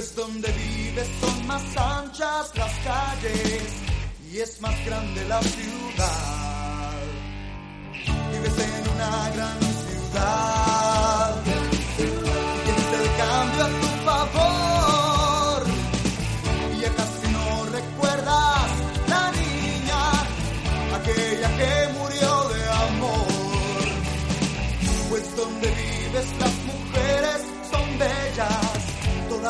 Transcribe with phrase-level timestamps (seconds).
[0.00, 3.62] Pues donde vives son más anchas las calles
[4.32, 6.92] y es más grande la ciudad.
[8.32, 10.59] Vives en una gran ciudad.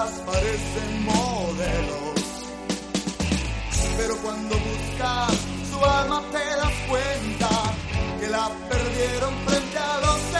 [0.09, 2.46] Parecen modelos.
[3.96, 5.32] Pero cuando buscas
[5.70, 7.48] su alma te das cuenta
[8.18, 10.39] que la perdieron frente a los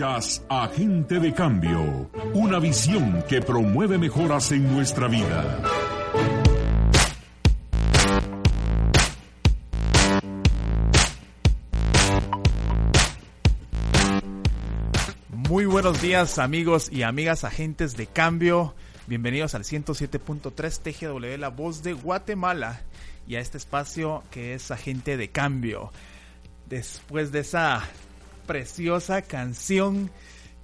[0.00, 5.62] Agente de Cambio, una visión que promueve mejoras en nuestra vida.
[15.28, 18.74] Muy buenos días amigos y amigas agentes de cambio.
[19.06, 22.80] Bienvenidos al 107.3 TGW, la voz de Guatemala
[23.28, 25.92] y a este espacio que es agente de cambio.
[26.68, 27.84] Después de esa
[28.46, 30.10] preciosa canción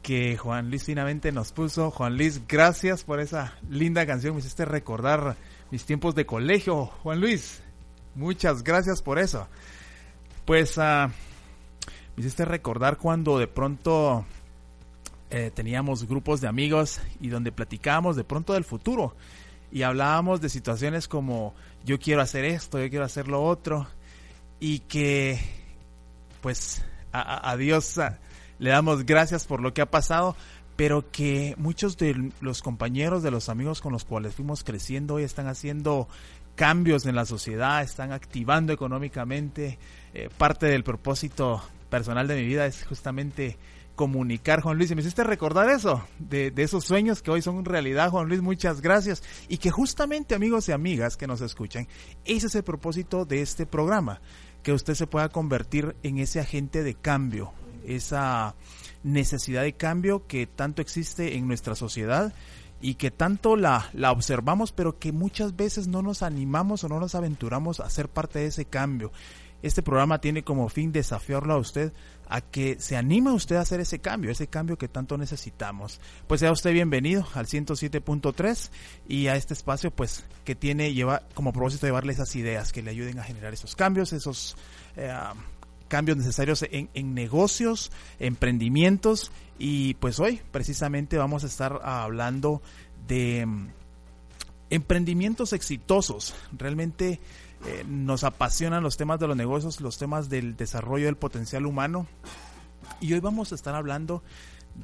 [0.02, 1.90] que Juan Luis finamente nos puso.
[1.90, 4.34] Juan Luis, gracias por esa linda canción.
[4.34, 5.36] Me hiciste recordar
[5.70, 6.86] mis tiempos de colegio.
[6.86, 7.62] Juan Luis,
[8.14, 9.48] muchas gracias por eso.
[10.44, 11.10] Pues ah,
[12.16, 14.24] me hiciste recordar cuando de pronto
[15.30, 19.14] eh, teníamos grupos de amigos y donde platicábamos de pronto del futuro
[19.70, 21.54] y hablábamos de situaciones como
[21.84, 23.86] yo quiero hacer esto, yo quiero hacer lo otro
[24.58, 25.38] y que
[26.40, 27.96] pues a, Dios
[28.58, 30.36] le damos gracias por lo que ha pasado,
[30.76, 35.24] pero que muchos de los compañeros, de los amigos con los cuales fuimos creciendo hoy
[35.24, 36.08] están haciendo
[36.54, 39.78] cambios en la sociedad, están activando económicamente.
[40.12, 43.56] Eh, parte del propósito personal de mi vida es justamente
[43.94, 44.90] comunicar, Juan Luis.
[44.90, 48.40] Y me hiciste recordar eso, de, de esos sueños que hoy son realidad, Juan Luis.
[48.40, 49.22] Muchas gracias.
[49.48, 51.88] Y que justamente, amigos y amigas que nos escuchan,
[52.24, 54.20] ese es el propósito de este programa
[54.62, 57.52] que usted se pueda convertir en ese agente de cambio,
[57.86, 58.54] esa
[59.02, 62.34] necesidad de cambio que tanto existe en nuestra sociedad
[62.80, 66.98] y que tanto la, la observamos, pero que muchas veces no nos animamos o no
[66.98, 69.12] nos aventuramos a ser parte de ese cambio.
[69.62, 71.92] Este programa tiene como fin desafiarlo a usted
[72.30, 76.00] a que se anime usted a hacer ese cambio, ese cambio que tanto necesitamos.
[76.28, 78.70] Pues sea usted bienvenido al 107.3
[79.08, 82.92] y a este espacio pues que tiene lleva como propósito llevarle esas ideas que le
[82.92, 84.56] ayuden a generar esos cambios, esos
[84.96, 85.12] eh,
[85.88, 92.62] cambios necesarios en, en negocios, emprendimientos y pues hoy precisamente vamos a estar hablando
[93.08, 93.68] de mm,
[94.70, 96.32] emprendimientos exitosos.
[96.56, 97.18] Realmente
[97.66, 102.06] eh, nos apasionan los temas de los negocios, los temas del desarrollo del potencial humano.
[103.00, 104.22] Y hoy vamos a estar hablando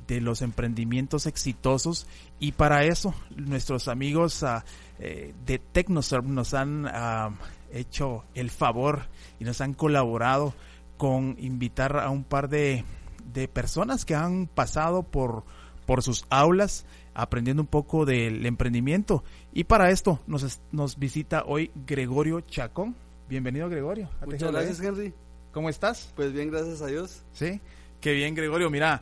[0.06, 2.06] de los emprendimientos exitosos
[2.38, 4.64] y para eso nuestros amigos ah,
[4.98, 7.30] eh, de Technoserve nos han ah,
[7.72, 9.06] hecho el favor
[9.38, 10.54] y nos han colaborado
[10.96, 12.84] con invitar a un par de,
[13.32, 15.44] de personas que han pasado por,
[15.86, 16.84] por sus aulas
[17.16, 19.24] aprendiendo un poco del emprendimiento.
[19.52, 22.94] Y para esto nos, nos visita hoy Gregorio Chacón.
[23.28, 24.10] Bienvenido Gregorio.
[24.24, 25.14] Muchas gracias, Henry.
[25.50, 26.12] ¿Cómo estás?
[26.14, 27.22] Pues bien, gracias a Dios.
[27.32, 27.60] Sí.
[28.02, 28.68] Qué bien Gregorio.
[28.68, 29.00] Mira,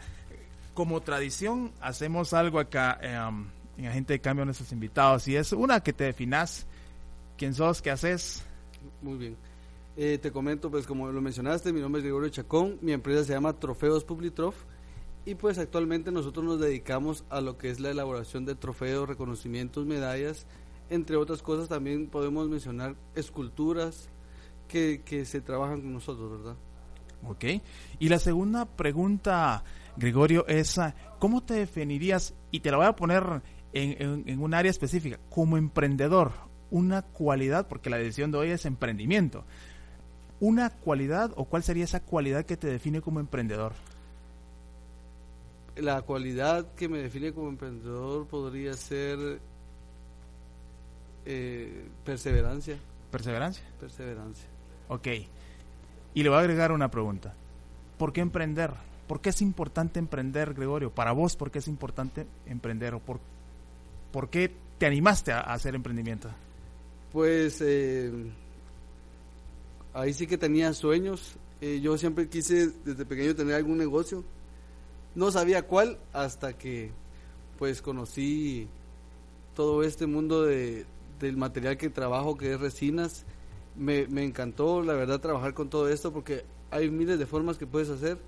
[0.75, 3.47] como tradición hacemos algo acá um,
[3.77, 5.27] en Agente de Cambio a nuestros invitados.
[5.27, 6.67] Y es una que te definas
[7.37, 8.45] quién sos, qué haces.
[9.03, 9.37] Muy bien.
[9.97, 13.33] Eh, te comento, pues como lo mencionaste, mi nombre es Gregorio Chacón, mi empresa se
[13.33, 14.55] llama Trofeos Publitrof
[15.27, 19.87] y pues actualmente nosotros nos dedicamos a lo que es la elaboración de trofeos, reconocimientos,
[19.87, 20.47] medallas,
[20.91, 24.09] entre otras cosas también podemos mencionar esculturas
[24.69, 26.57] que, que se trabajan con nosotros, ¿verdad?
[27.27, 27.45] Ok.
[27.99, 29.65] Y la segunda pregunta,
[29.97, 32.35] Gregorio, es ah, ¿cómo te definirías?
[32.51, 33.43] Y te la voy a poner
[33.73, 36.33] en, en- en un área específica, como emprendedor,
[36.71, 39.45] una cualidad, porque la decisión de hoy es emprendimiento.
[40.41, 43.73] Una cualidad o cuál sería esa cualidad que te define como emprendedor?
[45.77, 49.41] La cualidad que me define como emprendedor podría ser
[51.25, 52.79] eh, perseverancia,
[53.11, 53.65] Perseverancia.
[53.81, 54.47] perseverancia.
[54.89, 55.09] Ok.
[56.15, 57.35] Y le voy a agregar una pregunta.
[57.99, 58.73] ¿Por qué emprender?
[59.09, 60.91] ¿Por qué es importante emprender, Gregorio?
[60.91, 62.95] Para vos, ¿por qué es importante emprender?
[62.95, 63.21] ¿O por,
[64.13, 66.31] por qué te animaste a, hacer emprendimiento?
[67.13, 68.13] Pues eh,
[69.93, 71.37] ahí sí que tenía sueños.
[71.61, 74.25] Eh, yo siempre quise desde pequeño tener algún negocio.
[75.15, 76.91] No sabía cuál hasta que
[77.59, 78.69] pues conocí
[79.55, 80.87] todo este mundo de,
[81.21, 83.25] del material que trabajo, que es resinas.
[83.77, 87.67] Me, me encantó, la verdad, trabajar con todo esto porque hay miles de formas que
[87.67, 88.19] puedes hacer,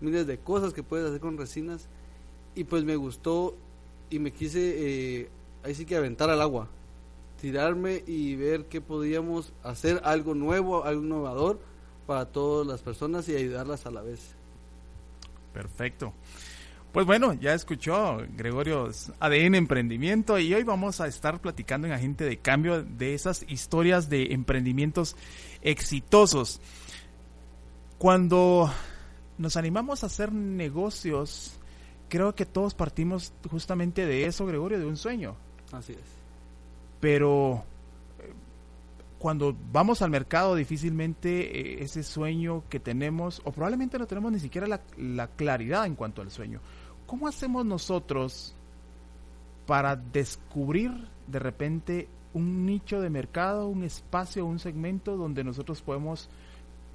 [0.00, 1.88] miles de cosas que puedes hacer con resinas.
[2.56, 3.56] Y pues me gustó
[4.10, 5.28] y me quise, eh,
[5.62, 6.68] ahí sí que aventar al agua,
[7.40, 11.60] tirarme y ver qué podíamos hacer, algo nuevo, algo innovador
[12.06, 14.34] para todas las personas y ayudarlas a la vez.
[15.54, 16.12] Perfecto.
[16.92, 22.24] Pues bueno, ya escuchó Gregorio ADN Emprendimiento y hoy vamos a estar platicando en Agente
[22.24, 25.16] de Cambio de esas historias de emprendimientos
[25.62, 26.60] exitosos.
[27.98, 28.70] Cuando
[29.38, 31.58] nos animamos a hacer negocios,
[32.08, 35.36] creo que todos partimos justamente de eso, Gregorio, de un sueño.
[35.72, 35.98] Así es.
[37.00, 37.64] Pero
[39.24, 44.38] cuando vamos al mercado difícilmente eh, ese sueño que tenemos, o probablemente no tenemos ni
[44.38, 46.60] siquiera la, la claridad en cuanto al sueño.
[47.06, 48.54] ¿Cómo hacemos nosotros
[49.66, 50.92] para descubrir
[51.26, 56.28] de repente un nicho de mercado, un espacio, un segmento donde nosotros podemos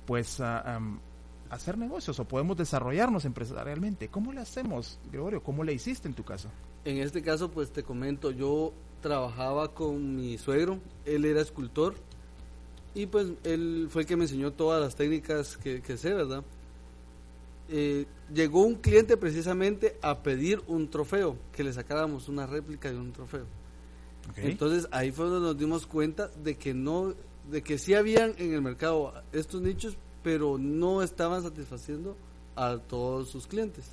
[0.06, 4.10] pues hacer negocios o podemos desarrollarnos empresarialmente?
[4.10, 5.42] ¿Cómo le hacemos, Gregorio?
[5.42, 6.52] ¿Cómo le hiciste en tu caso?
[6.86, 8.72] En este caso, pues te comento, yo
[9.02, 11.96] trabajaba con mi suegro, él era escultor
[12.96, 16.44] y pues él fue el que me enseñó todas las técnicas que, que sé, ¿verdad?
[17.72, 22.98] Eh, llegó un cliente precisamente a pedir un trofeo, que le sacáramos una réplica de
[22.98, 23.46] un trofeo.
[24.38, 27.14] Entonces ahí fue donde nos dimos cuenta de que no,
[27.50, 32.16] de que sí habían en el mercado estos nichos, pero no estaban satisfaciendo
[32.56, 33.86] a todos sus clientes.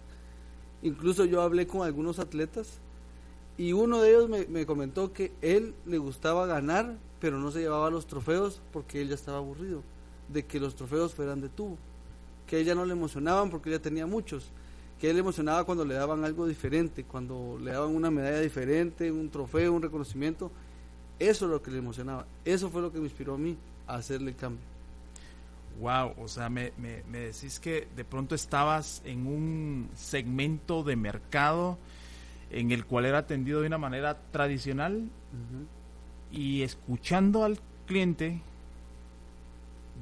[0.83, 2.79] Incluso yo hablé con algunos atletas
[3.59, 7.61] y uno de ellos me, me comentó que él le gustaba ganar, pero no se
[7.61, 9.83] llevaba los trofeos porque él ya estaba aburrido
[10.29, 11.79] de que los trofeos fueran de tubo
[12.47, 14.51] que a ella no le emocionaban porque ella tenía muchos,
[15.01, 18.41] que a él le emocionaba cuando le daban algo diferente, cuando le daban una medalla
[18.41, 20.51] diferente, un trofeo, un reconocimiento.
[21.19, 22.27] Eso es lo que le emocionaba.
[22.45, 24.65] Eso fue lo que me inspiró a mí a hacerle el cambio.
[25.81, 31.77] Wow, o sea, me, me, decís que de pronto estabas en un segmento de mercado
[32.51, 35.11] en el cual era atendido de una manera tradicional
[36.33, 38.43] y escuchando al cliente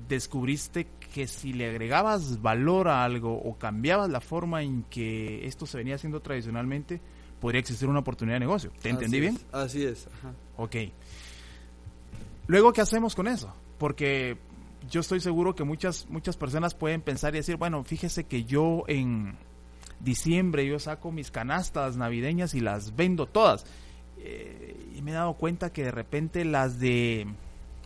[0.08, 5.66] descubriste que si le agregabas valor a algo o cambiabas la forma en que esto
[5.66, 7.00] se venía haciendo tradicionalmente,
[7.40, 8.72] podría existir una oportunidad de negocio.
[8.82, 9.38] ¿Te entendí bien?
[9.52, 10.08] Así es.
[10.56, 10.76] Ok.
[12.46, 13.54] Luego, ¿qué hacemos con eso?
[13.78, 14.36] Porque
[14.90, 18.84] yo estoy seguro que muchas, muchas personas pueden pensar y decir, bueno, fíjese que yo
[18.88, 19.36] en
[20.00, 23.64] diciembre yo saco mis canastas navideñas y las vendo todas.
[24.24, 27.26] Eh, y me he dado cuenta que de repente las de,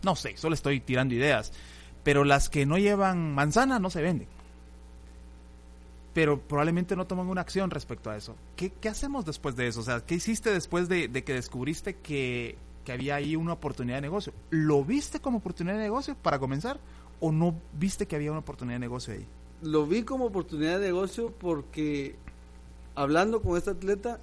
[0.02, 1.52] no sé, solo estoy tirando ideas
[2.08, 4.28] pero las que no llevan manzana no se venden.
[6.14, 8.34] Pero probablemente no toman una acción respecto a eso.
[8.56, 9.80] ¿Qué, hacemos después de eso?
[9.80, 14.00] O sea, ¿qué hiciste después de, que descubriste que, que había ahí una oportunidad de
[14.00, 14.32] negocio?
[14.48, 16.80] ¿Lo viste como oportunidad de negocio para comenzar
[17.20, 19.26] o no viste que había una oportunidad de negocio ahí?
[19.60, 22.16] Lo vi como oportunidad de negocio porque
[22.94, 24.18] hablando con este atleta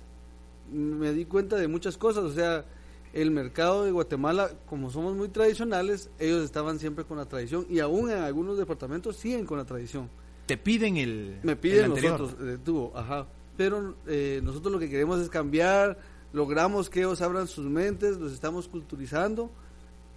[0.72, 2.66] me di cuenta de muchas cosas, o sea,
[3.14, 7.80] el mercado de Guatemala, como somos muy tradicionales, ellos estaban siempre con la tradición y
[7.80, 10.10] aún en algunos departamentos siguen con la tradición.
[10.46, 11.40] Te piden el.
[11.42, 13.26] Me piden nosotros, de tubo, ajá.
[13.58, 15.98] Pero eh, nosotros lo que queremos es cambiar,
[16.34, 19.50] logramos que ellos abran sus mentes, los estamos culturizando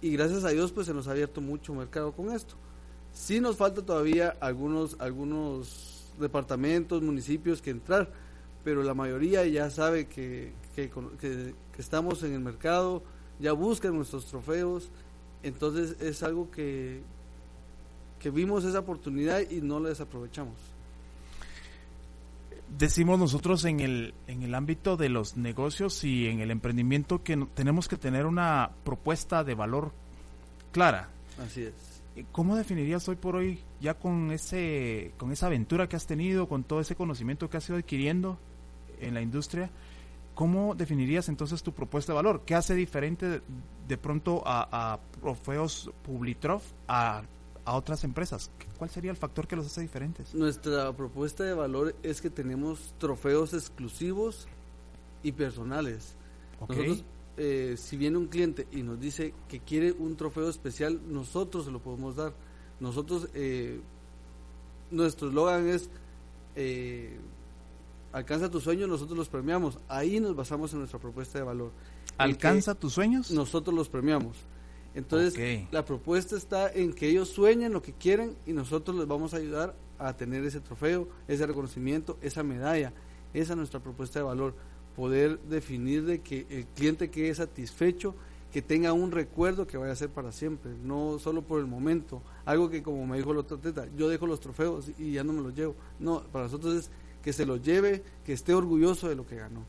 [0.01, 2.55] y gracias a Dios pues se nos ha abierto mucho mercado con esto.
[3.13, 8.11] Sí nos falta todavía algunos, algunos departamentos, municipios que entrar,
[8.63, 10.89] pero la mayoría ya sabe que, que,
[11.19, 13.03] que estamos en el mercado,
[13.39, 14.89] ya buscan nuestros trofeos,
[15.43, 17.01] entonces es algo que,
[18.19, 20.55] que vimos esa oportunidad y no la desaprovechamos.
[22.77, 27.35] Decimos nosotros en el, en el ámbito de los negocios y en el emprendimiento que
[27.55, 29.91] tenemos que tener una propuesta de valor
[30.71, 31.09] clara.
[31.43, 31.73] Así es.
[32.31, 36.63] ¿Cómo definirías hoy por hoy, ya con ese, con esa aventura que has tenido, con
[36.63, 38.37] todo ese conocimiento que has ido adquiriendo
[38.99, 39.69] en la industria,
[40.39, 42.43] ¿Cómo definirías entonces tu propuesta de valor?
[42.45, 43.41] ¿Qué hace diferente
[43.89, 47.23] de, pronto a, a Profeos Publitrof a,
[47.65, 48.49] a otras empresas?
[48.77, 50.33] ¿Cuál sería el factor que los hace diferentes?
[50.33, 54.47] Nuestra propuesta de valor es que tenemos trofeos exclusivos
[55.23, 56.15] y personales.
[56.61, 57.03] Nosotros,
[57.35, 61.71] eh, si viene un cliente y nos dice que quiere un trofeo especial, nosotros se
[61.71, 62.31] lo podemos dar.
[62.79, 63.81] Nosotros, eh,
[64.89, 65.89] nuestro eslogan es
[66.55, 67.19] eh,
[68.11, 69.79] alcanza tus sueños, nosotros los premiamos.
[69.87, 71.71] Ahí nos basamos en nuestra propuesta de valor.
[72.17, 73.31] ¿Alcanza tus sueños?
[73.31, 74.37] Nosotros los premiamos.
[74.95, 79.33] Entonces, la propuesta está en que ellos sueñen lo que quieren y nosotros les vamos
[79.33, 82.93] a ayudar a tener ese trofeo, ese reconocimiento, esa medalla.
[83.33, 84.55] Esa es nuestra propuesta de valor.
[84.95, 88.15] Poder definir de que el cliente quede satisfecho,
[88.51, 92.23] que tenga un recuerdo que vaya a ser para siempre, no solo por el momento.
[92.45, 95.33] Algo que, como me dijo el otro atleta, yo dejo los trofeos y ya no
[95.33, 95.75] me los llevo.
[95.99, 96.91] No, para nosotros es
[97.29, 99.63] que se los lleve, que esté orgulloso de lo que ganó.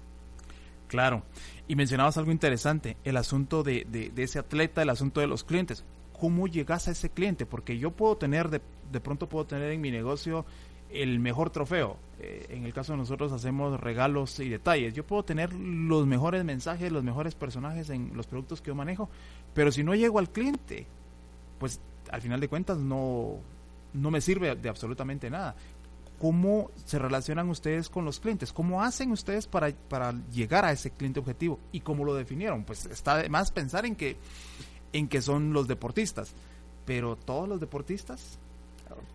[0.89, 1.23] Claro.
[1.69, 5.85] Y mencionabas algo interesante, el asunto de, de, ese atleta, el asunto de los clientes.
[6.19, 7.45] ¿Cómo llegas a ese cliente?
[7.45, 10.47] Porque yo puedo tener, de, de pronto puedo tener en mi negocio
[10.89, 11.99] el mejor trofeo.
[12.19, 14.95] Eh, en el caso de nosotros hacemos regalos y detalles.
[14.95, 19.11] Yo puedo tener los mejores mensajes, los mejores personajes en los productos que yo manejo,
[19.53, 20.87] pero si no llego al cliente,
[21.59, 21.79] pues
[22.11, 23.37] al final de cuentas no,
[23.93, 25.55] no me sirve de absolutamente nada.
[26.21, 28.53] ¿Cómo se relacionan ustedes con los clientes?
[28.53, 31.59] ¿Cómo hacen ustedes para, para llegar a ese cliente objetivo?
[31.73, 32.65] ¿Y cómo lo definieron?
[32.65, 34.19] Pues está de más pensar en que,
[34.93, 36.35] en que son los deportistas.
[36.85, 38.39] Pero todos los deportistas,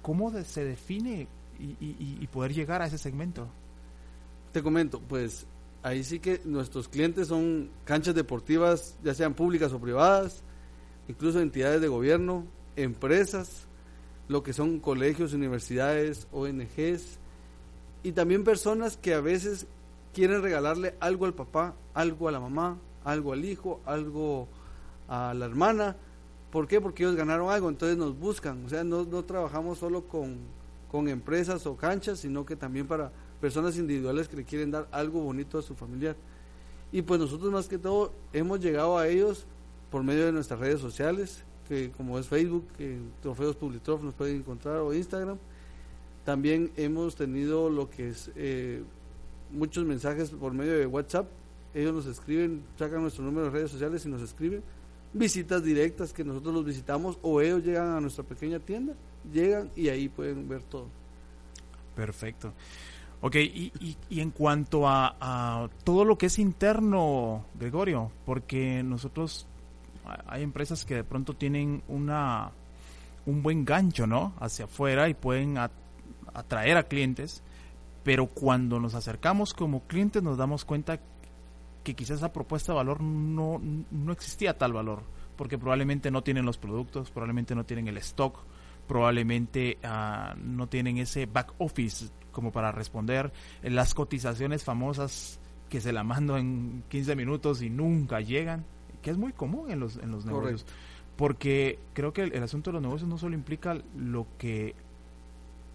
[0.02, 1.28] ¿cómo se define
[1.60, 3.48] y, y, poder llegar a ese segmento?
[4.52, 5.46] Te comento, pues
[5.84, 10.42] ahí sí que nuestros clientes son canchas deportivas, ya sean públicas o privadas,
[11.08, 12.46] incluso entidades de gobierno,
[12.76, 13.65] empresas,
[14.28, 17.20] lo que son colegios, universidades, ONGs
[18.04, 19.68] y también personas que a veces
[20.14, 24.48] quieren regalarle algo al papá, algo a la mamá, algo al hijo, algo
[25.08, 25.96] a la hermana.
[26.52, 26.80] ¿Por qué?
[26.80, 28.66] Porque ellos ganaron algo, entonces nos buscan.
[28.66, 30.38] O sea, no, no trabajamos solo con,
[30.92, 35.22] con empresas o canchas, sino que también para personas individuales que le quieren dar algo
[35.22, 36.16] bonito a su familiar.
[36.92, 39.46] Y pues nosotros más que todo hemos llegado a ellos
[39.92, 44.38] por medio de nuestras redes sociales, que como es Facebook, que Trofeos Publitrof nos pueden
[44.38, 45.38] encontrar, o Instagram.
[46.24, 48.84] También hemos tenido lo que es eh,
[49.52, 51.28] muchos mensajes por medio de WhatsApp.
[51.74, 54.64] Ellos nos escriben, sacan nuestro número de redes sociales y nos escriben.
[55.14, 58.94] Visitas directas que nosotros los visitamos o ellos llegan a nuestra pequeña tienda,
[59.32, 60.88] llegan y ahí pueden ver todo.
[61.96, 62.54] Perfecto.
[63.22, 69.48] Ok, y, y, en cuanto a, todo lo que es interno, Gregorio, porque nosotros
[70.28, 72.52] hay empresas que de pronto tienen una
[73.26, 74.34] un buen gancho, ¿no?
[74.40, 77.44] Hacia afuera y pueden atraer a clientes,
[78.04, 81.00] pero cuando nos acercamos como clientes nos damos cuenta
[81.84, 85.04] que quizás esa propuesta de valor no, no existía tal valor,
[85.36, 88.40] porque probablemente no tienen los productos, probablemente no tienen el stock,
[88.88, 93.32] probablemente uh, no tienen ese back office como para responder
[93.64, 98.66] las cotizaciones famosas que se la mando en 15 minutos y nunca llegan
[99.06, 100.66] que es muy común en los, en los negocios.
[101.16, 104.74] Porque creo que el, asunto de los negocios no solo implica lo que,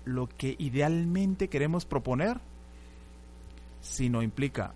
[0.04, 2.40] lo que idealmente queremos proponer,
[3.80, 4.74] sino implica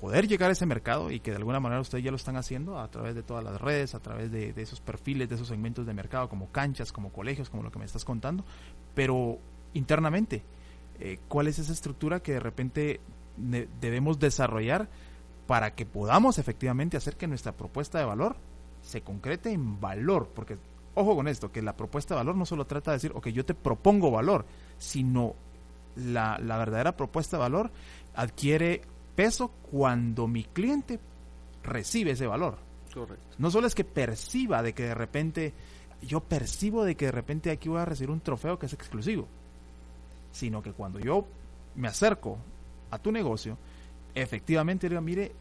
[0.00, 2.78] poder llegar a ese mercado y que de alguna manera ustedes ya lo están haciendo
[2.78, 5.92] a través de todas las redes, a través de, esos perfiles, de esos segmentos de
[5.92, 8.42] mercado, como canchas, como colegios, como lo que me estás contando,
[8.94, 9.38] pero
[9.74, 10.42] internamente,
[10.98, 13.00] eh, ¿cuál es esa estructura que de repente
[13.36, 14.88] debemos desarrollar
[15.46, 18.36] para que podamos efectivamente hacer que nuestra propuesta de valor
[18.82, 20.58] se concrete en valor, porque
[20.94, 23.44] ojo con esto, que la propuesta de valor no solo trata de decir, ok, yo
[23.44, 24.44] te propongo valor,
[24.78, 25.34] sino
[25.96, 27.70] la, la verdadera propuesta de valor
[28.14, 28.82] adquiere
[29.14, 30.98] peso cuando mi cliente
[31.62, 32.58] recibe ese valor.
[32.92, 33.36] Correcto.
[33.38, 35.54] No solo es que perciba de que de repente,
[36.02, 39.26] yo percibo de que de repente aquí voy a recibir un trofeo que es exclusivo,
[40.30, 41.26] sino que cuando yo
[41.74, 42.38] me acerco
[42.90, 43.56] a tu negocio,
[44.14, 45.32] efectivamente diga, mire,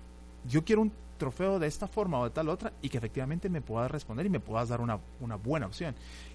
[0.47, 3.61] yo quiero un trofeo de esta forma o de tal otra y que efectivamente me
[3.61, 5.93] puedas responder y me puedas dar una, una buena opción.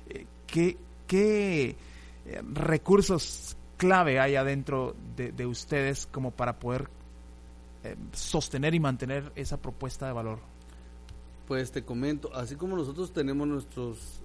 [0.08, 0.76] Eh, ¿Qué,
[1.08, 1.76] qué
[2.24, 6.88] eh, recursos clave hay adentro de, ustedes como para poder
[7.82, 10.38] eh, sostener y mantener esa propuesta de valor?
[11.48, 14.20] Pues te comento, así como nosotros tenemos nuestros,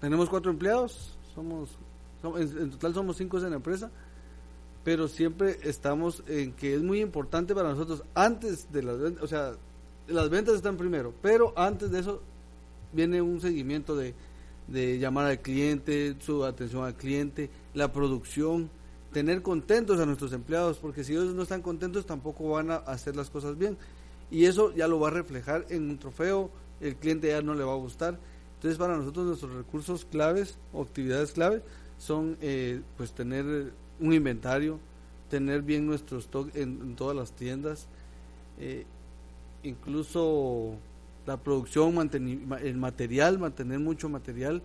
[0.00, 1.70] tenemos cuatro empleados, somos,
[2.22, 3.90] en, total somos cinco en la empresa,
[4.88, 9.26] pero siempre estamos en que es muy importante para nosotros antes de las ventas, o
[9.26, 9.52] sea,
[10.06, 12.22] las ventas están primero, pero antes de eso
[12.94, 14.14] viene un seguimiento de,
[14.66, 18.70] de llamar al cliente, su atención al cliente, la producción,
[19.12, 23.14] tener contentos a nuestros empleados, porque si ellos no están contentos tampoco van a hacer
[23.14, 23.76] las cosas bien.
[24.30, 27.62] Y eso ya lo va a reflejar en un trofeo, el cliente ya no le
[27.62, 28.18] va a gustar.
[28.54, 31.60] Entonces para nosotros nuestros recursos claves o actividades claves
[31.98, 34.78] son eh, pues tener un inventario,
[35.30, 37.86] tener bien nuestro stock en, todas las tiendas,
[38.58, 38.84] eh,
[39.62, 40.74] incluso
[41.26, 42.10] la producción,
[42.62, 44.62] el material, mantener mucho material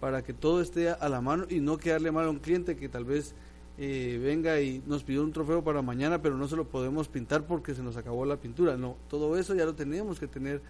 [0.00, 2.88] para que todo esté a la mano y no quedarle mal a un cliente que
[2.88, 3.34] tal vez
[3.78, 7.46] eh, venga y nos pidió un trofeo para mañana, pero no se lo podemos pintar
[7.46, 8.76] porque se nos acabó la pintura.
[8.76, 10.60] No, todo eso ya lo tenemos que tener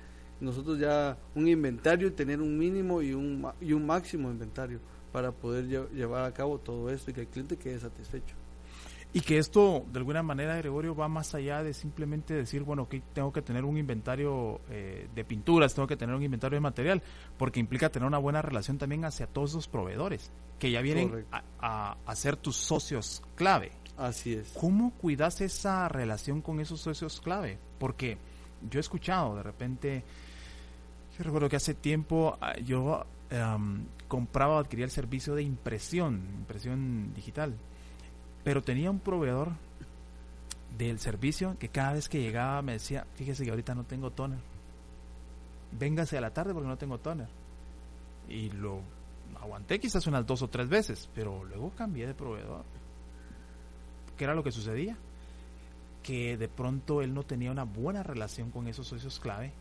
[0.40, 4.78] nosotros ya un inventario y tener un mínimo y un, y un máximo inventario
[5.12, 8.34] para poder llevar a cabo todo esto y que el cliente quede satisfecho.
[9.12, 13.02] Y que esto, de alguna manera, Gregorio, va más allá de simplemente decir, bueno, que
[13.12, 17.02] tengo que tener un inventario eh, de pinturas, tengo que tener un inventario de material,
[17.36, 21.96] porque implica tener una buena relación también hacia todos los proveedores, que ya vienen a,
[22.06, 23.72] a, ser tus socios clave.
[23.98, 24.52] Así es.
[24.52, 27.58] ¿Cómo cuidas esa relación con esos socios clave?
[27.80, 28.16] Porque
[28.70, 30.04] yo he escuchado de repente,
[31.18, 32.54] yo recuerdo que hace tiempo ah,
[34.08, 37.54] compraba o adquiría el servicio de impresión, impresión digital
[38.42, 39.52] pero tenía un proveedor
[40.76, 44.38] del servicio que cada vez que llegaba me decía, fíjese que ahorita no tengo toner.
[45.72, 47.28] Véngase a la tarde porque no tengo toner.
[48.28, 48.80] Y lo
[49.40, 52.64] aguanté quizás unas dos o tres veces, pero luego cambié de proveedor.
[54.16, 54.96] ¿Qué era lo que sucedía?
[56.02, 59.52] Que de pronto él no tenía una buena relación con esos socios clave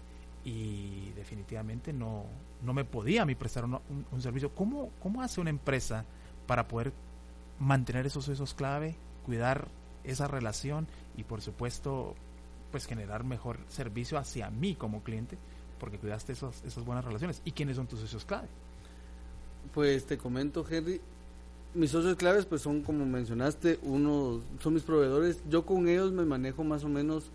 [0.44, 2.26] y definitivamente no,
[2.64, 3.80] no me podía a mí prestar un,
[4.12, 4.54] un servicio.
[4.54, 6.06] ¿Cómo, ¿Cómo hace una empresa
[6.48, 6.94] para poder
[7.60, 9.68] mantener esos socios clave, cuidar
[10.04, 12.16] esa relación y por supuesto
[12.72, 15.38] pues generar mejor servicio hacia mí como cliente
[15.80, 17.42] porque cuidaste esos, esas buenas relaciones.
[17.46, 18.48] ¿Y quiénes son tus socios clave?
[19.74, 21.02] Pues te comento, Henry,
[21.74, 25.42] mis socios claves pues son como mencionaste, unos son mis proveedores.
[25.50, 27.32] Yo con ellos me manejo más o menos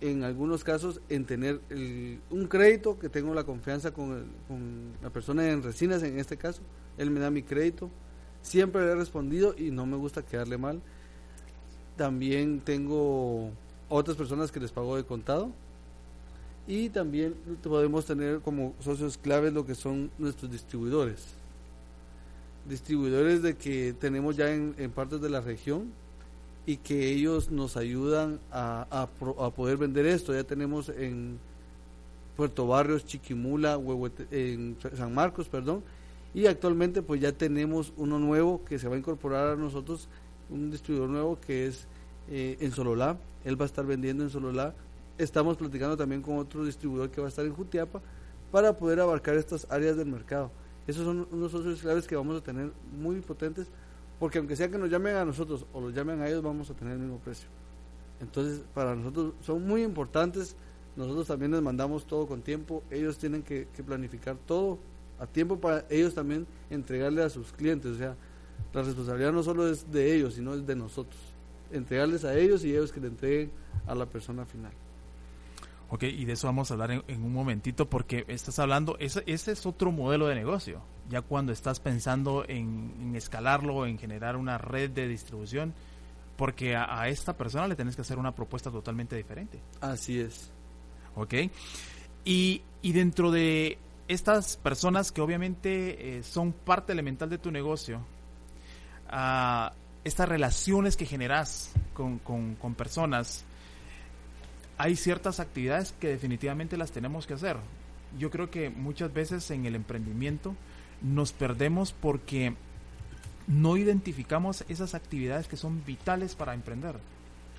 [0.00, 1.60] en algunos casos en tener
[2.30, 6.62] un crédito que tengo la confianza con, con la persona en resinas en este caso.
[6.96, 7.90] Él me da mi crédito
[8.42, 10.80] Siempre le he respondido y no me gusta quedarle mal.
[11.96, 13.50] También tengo
[13.88, 15.50] otras personas que les pago de contado.
[16.66, 21.26] Y también podemos tener como socios claves lo que son nuestros distribuidores.
[22.68, 25.92] Distribuidores de que tenemos ya en, partes de la región
[26.68, 30.34] y que ellos nos ayudan a, a, poder vender esto.
[30.34, 31.38] Ya tenemos en
[32.36, 33.80] Puerto Barrios, Chiquimula,
[34.30, 35.82] en San Marcos, perdón,
[36.34, 40.08] y actualmente pues ya tenemos uno nuevo que se va a incorporar a nosotros,
[40.50, 41.86] un distribuidor nuevo que es
[42.28, 44.74] eh, en Sololá, él va a estar vendiendo en Sololá,
[45.16, 48.02] estamos platicando también con otro distribuidor que va a estar en Jutiapa
[48.52, 50.50] para poder abarcar estas áreas del mercado.
[50.86, 53.68] Esos son unos socios claves que vamos a tener muy potentes
[54.18, 56.74] porque aunque sea que nos llamen a nosotros o los llamen a ellos vamos a
[56.74, 57.48] tener el mismo precio.
[58.20, 60.56] Entonces para nosotros son muy importantes,
[60.96, 64.78] nosotros también les mandamos todo con tiempo, ellos tienen que planificar todo
[65.18, 67.92] a tiempo para ellos también entregarle a sus clientes.
[67.92, 68.16] O sea,
[68.72, 71.20] la responsabilidad no solo es de ellos, sino es de nosotros.
[71.72, 73.50] Entregarles a ellos y ellos que le entreguen
[73.86, 74.72] a la persona final.
[75.90, 79.52] Ok, y de eso vamos a hablar en, un momentito porque estás hablando, ese, ese,
[79.52, 80.80] es otro modelo de negocio.
[81.08, 85.74] Ya cuando estás pensando en, escalarlo, en generar una red de distribución,
[86.36, 89.60] porque a, a, esta persona le tenés que hacer una propuesta totalmente diferente.
[89.80, 90.50] Así es.
[91.14, 91.34] Ok,
[92.24, 98.02] y, y dentro de estas personas que obviamente eh, son parte elemental de tu negocio,
[99.10, 103.44] uh, estas relaciones que generas con, con, personas,
[104.78, 107.56] hay ciertas actividades que definitivamente las tenemos que hacer.
[108.18, 110.54] Yo creo que muchas veces en el emprendimiento
[111.02, 112.54] nos perdemos porque
[113.46, 116.96] no identificamos esas actividades que son vitales para emprender.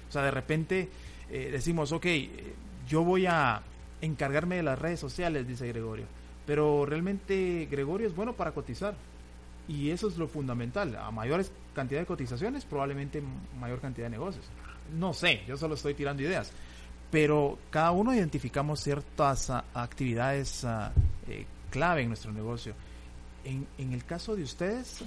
[0.07, 0.89] O sea, de repente
[1.29, 2.05] eh, decimos, ok,
[2.87, 3.61] yo voy a
[4.01, 6.05] encargarme de las redes sociales, dice Gregorio
[6.49, 8.95] pero realmente Gregorio es bueno para cotizar.
[9.67, 10.95] Y eso es lo fundamental.
[10.95, 13.21] A mayores cantidad de cotizaciones, probablemente
[13.59, 14.45] mayor cantidad de negocios.
[14.97, 16.51] No sé, yo solo estoy tirando ideas.
[17.11, 20.91] Pero cada uno identificamos ciertas ah, actividades ah,
[21.27, 22.73] eh, clave en nuestro negocio.
[23.43, 25.03] En, el caso de ustedes,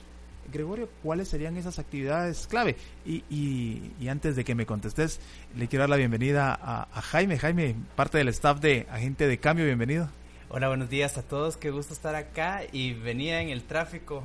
[0.53, 2.77] Gregorio, ¿cuáles serían esas actividades clave?
[3.05, 5.21] Y, y, antes de que me contestes,
[5.57, 7.39] le quiero dar la bienvenida a, a Jaime.
[7.39, 10.09] Jaime, parte del staff de Agente de Cambio, bienvenido.
[10.49, 14.25] Hola, buenos días a todos, qué gusto estar acá y venía en el tráfico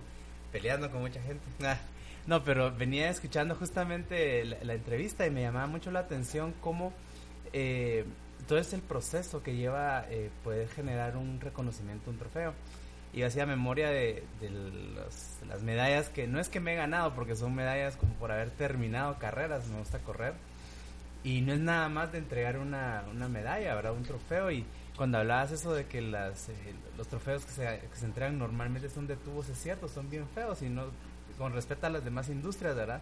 [0.51, 1.43] peleando con mucha gente.
[1.65, 1.77] Ah,
[2.27, 6.91] no, pero venía escuchando justamente la, entrevista y me llamaba mucho la atención cómo
[7.53, 8.03] eh,
[8.49, 12.53] todo es el proceso que lleva eh, poder generar un reconocimiento, un trofeo.
[13.13, 14.23] Y hacía memoria de,
[15.47, 18.51] las medallas que no es que me he ganado porque son medallas como por haber
[18.51, 20.33] terminado carreras, me gusta correr.
[21.23, 23.93] Y no es nada más de entregar una, una medalla, ¿verdad?
[23.93, 24.65] Un trofeo y
[24.95, 26.31] cuando hablabas eso de que eh,
[26.97, 30.27] los trofeos que se, que se entregan normalmente son de tubos, es cierto, son bien
[30.33, 30.85] feos y no
[31.37, 33.01] con respecto a las demás industrias, ¿verdad?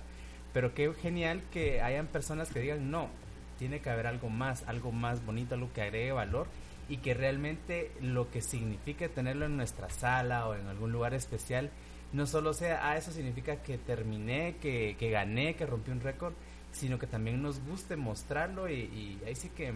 [0.54, 3.10] Pero qué genial que hayan personas que digan, no,
[3.58, 6.48] tiene que haber algo más, algo más bonito, algo que agregue valor
[6.90, 11.72] y que realmente lo que signifique tenerlo en nuestra sala o en algún lugar especial
[12.14, 16.34] no solo sea, ah, eso significa que terminé, que, que gané, que rompí un récord,
[16.72, 19.74] sino que también nos guste mostrarlo y, y ahí sí que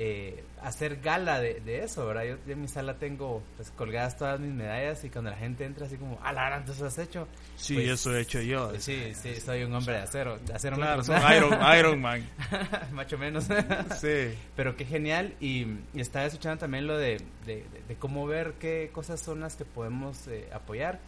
[0.00, 2.22] eh, hacer gala de, de, eso, ¿verdad?
[2.22, 5.86] Yo, en mi sala tengo pues, colgadas todas mis medallas y cuando la gente entra
[5.86, 7.26] así como, ah, la entonces has hecho.
[7.56, 8.72] Sí, Pues, eso he hecho yo.
[8.78, 10.38] Sí, sí, soy un hombre de acero.
[10.38, 12.24] De acero Claro, soy Iron, Iron Man.
[12.92, 13.48] Más o menos.
[14.00, 14.34] Sí.
[14.54, 15.34] Pero qué genial.
[15.40, 19.40] Y, y estaba escuchando también lo de, de, de- de cómo ver qué cosas son
[19.40, 21.00] las que podemos eh, apoyar.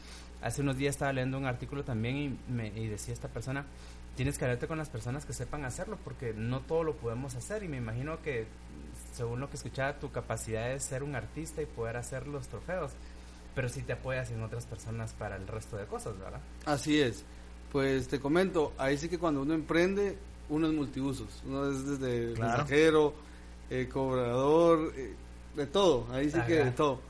[0.42, 3.66] Hace unos días estaba leyendo un artículo también y, me, y decía esta persona,
[4.16, 7.62] tienes que hablarte con las personas que sepan hacerlo porque no todo lo podemos hacer.
[7.62, 8.46] Y me imagino que,
[9.12, 12.92] según lo que escuchaba, tu capacidad es ser un artista y poder hacer los trofeos.
[13.54, 16.40] Pero si te apoyas en otras personas para el resto de cosas, ¿verdad?
[16.66, 17.24] Así es.
[17.72, 20.16] Pues te comento, ahí sí que cuando uno emprende,
[20.48, 21.42] uno es multiusos.
[21.46, 22.50] Uno es desde Claro.
[22.58, 23.14] mensajero,
[23.70, 25.14] eh, cobrador, eh,
[25.56, 26.06] de todo.
[26.12, 26.64] Ahí sí que Ajá.
[26.66, 27.00] de todo.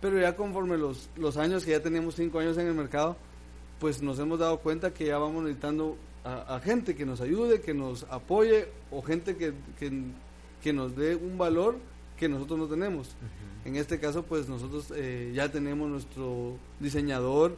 [0.00, 3.16] Pero ya conforme los, los años, que ya teníamos cinco años en el mercado,
[3.80, 7.60] pues nos hemos dado cuenta que ya vamos necesitando a, a gente que nos ayude,
[7.60, 9.90] que nos apoye o gente que, que,
[10.64, 11.76] que nos dé un valor
[12.18, 13.14] que nosotros no tenemos.
[13.66, 17.54] En este caso, pues nosotros eh, ya tenemos nuestro diseñador,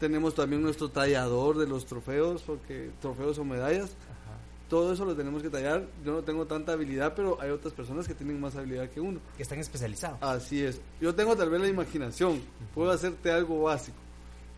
[0.00, 4.38] tenemos también nuestro tallador de los trofeos, porque trofeos o medallas, Ajá.
[4.70, 5.86] todo eso lo tenemos que tallar.
[6.02, 9.20] Yo no tengo tanta habilidad, pero hay otras personas que tienen más habilidad que uno.
[9.36, 10.18] Que están especializados.
[10.22, 10.80] Así es.
[10.98, 12.40] Yo tengo tal vez la imaginación,
[12.74, 13.98] puedo hacerte algo básico,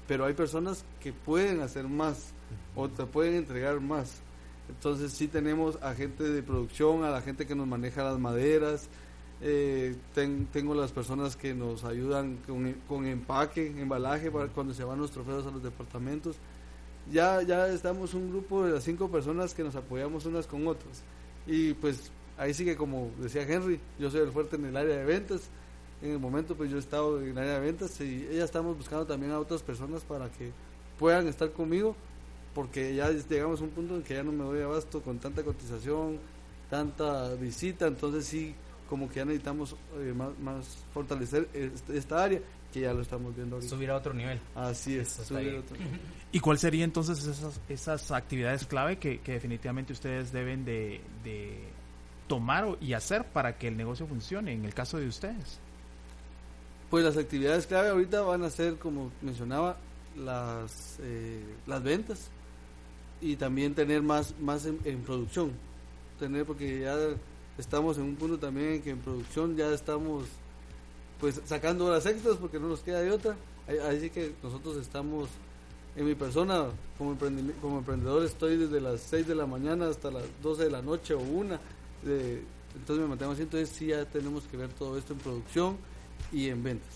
[0.07, 2.33] pero hay personas que pueden hacer más
[2.77, 4.21] o te pueden entregar más.
[4.69, 8.89] Entonces sí tenemos a gente de producción, a la gente que nos maneja las maderas,
[9.41, 14.85] eh, ten- tengo las personas que nos ayudan con, con empaque, embalaje para cuando se
[14.85, 16.37] van los trofeos a los departamentos.
[17.11, 21.03] Ya, ya estamos un grupo de las cinco personas que nos apoyamos unas con otras.
[21.47, 24.97] Y pues ahí sí que como decía Henry, yo soy el fuerte en el área
[24.97, 25.49] de ventas.
[26.03, 28.77] En el momento pues yo he estado en el área de ventas y ya estamos
[28.77, 30.51] buscando también a otras personas para que
[30.99, 31.97] puedan estar conmigo
[32.59, 35.45] porque ya llegamos a un punto en que ya no me doy abasto con tanta
[35.45, 36.19] cotización,
[36.69, 38.53] tanta visita, entonces sí,
[38.89, 42.41] como que ya necesitamos eh, más, más fortalecer este- esta área,
[42.73, 43.71] que ya lo estamos viendo ahorita.
[43.73, 44.41] Subir a otro nivel.
[44.57, 45.59] Así es, subir bien.
[45.61, 45.77] otro-
[46.33, 51.61] ¿Y cuál sería entonces esas, esas actividades clave que, que definitivamente ustedes deben de, de
[52.27, 55.61] tomar o- y hacer para que el negocio funcione en el caso de ustedes?
[56.91, 59.77] Pues las actividades clave ahorita van a ser, como mencionaba,
[60.17, 62.31] las, eh, las ventas
[63.21, 65.53] y también tener más, más en, producción.
[66.19, 66.97] Tener, porque ya
[67.59, 70.25] estamos en un punto también en que en producción ya estamos
[71.21, 73.37] pues sacando horas extras porque no nos queda de otra.
[73.89, 75.29] Así que nosotros estamos,
[75.97, 77.17] en mi persona, como,
[77.61, 81.15] como emprendedor, estoy desde las 6 de la mañana hasta las 12 de la noche
[81.15, 81.61] o una.
[82.05, 82.43] de-
[82.77, 85.77] entonces me mantengo así, entonces sí ya tenemos que ver todo esto en producción
[86.33, 86.89] y en ventas.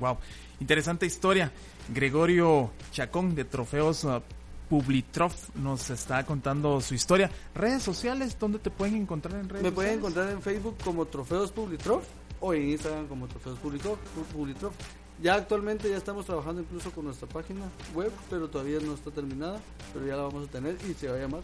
[0.00, 0.16] Wow,
[0.58, 1.52] interesante historia.
[1.94, 4.04] Gregorio Chacón de Trofeos
[4.68, 7.30] Publitrof nos está contando su historia.
[7.54, 9.98] Redes sociales, ¿dónde te pueden encontrar en redes Me pueden sociales?
[9.98, 12.04] encontrar en Facebook como Trofeos Publitrof
[12.40, 13.98] o en Instagram como Trofeos Publitrof.
[14.32, 14.74] Publitrof.
[15.20, 19.60] Ya actualmente ya estamos trabajando incluso con nuestra página web, pero todavía no está terminada,
[19.92, 21.40] pero ya la vamos a tener y se va a llamar.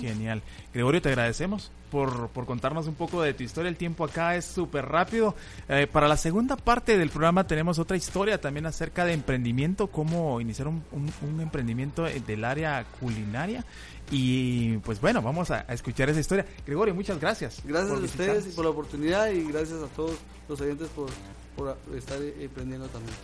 [0.00, 0.42] Genial.
[0.72, 3.68] Gregorio, te agradecemos por, por contarnos un poco de tu historia.
[3.68, 5.34] El tiempo acá es súper rápido.
[5.68, 10.40] Eh, para la segunda parte del programa tenemos otra historia también acerca de emprendimiento, cómo
[10.40, 13.64] iniciar un, un- un emprendimiento del área culinaria.
[14.10, 16.46] Y pues bueno, vamos a, a escuchar esa historia.
[16.64, 17.60] Gregorio, muchas gracias.
[17.64, 20.12] Gracias a ustedes y por la oportunidad y gracias a todos
[20.48, 21.08] los oyentes por,
[21.56, 23.14] por estar emprendiendo también.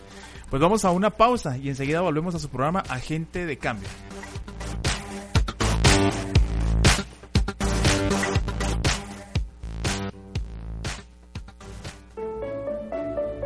[0.49, 3.89] Pues vamos a una pausa y enseguida volvemos a su programa Agente de Cambio.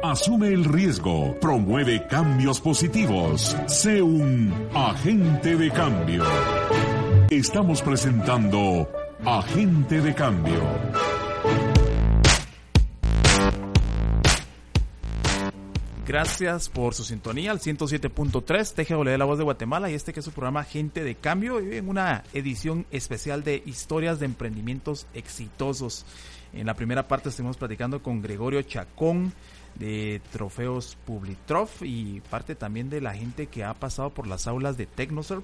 [0.04, 3.58] Asume el riesgo, promueve cambios positivos.
[3.68, 6.24] Sé un agente de cambio.
[7.30, 8.90] Estamos presentando
[9.26, 10.62] Agente de Cambio.
[16.08, 20.26] Gracias por su sintonía al 107.3 TGW La Voz de Guatemala y este que es
[20.26, 26.06] su programa Gente de Cambio y en una edición especial de historias de emprendimientos exitosos.
[26.54, 29.34] En la primera parte estuvimos platicando con Gregorio Chacón
[29.76, 34.78] de Trofeos Publitrof y parte también de la gente que ha pasado por las aulas
[34.78, 35.44] de Tecnosurf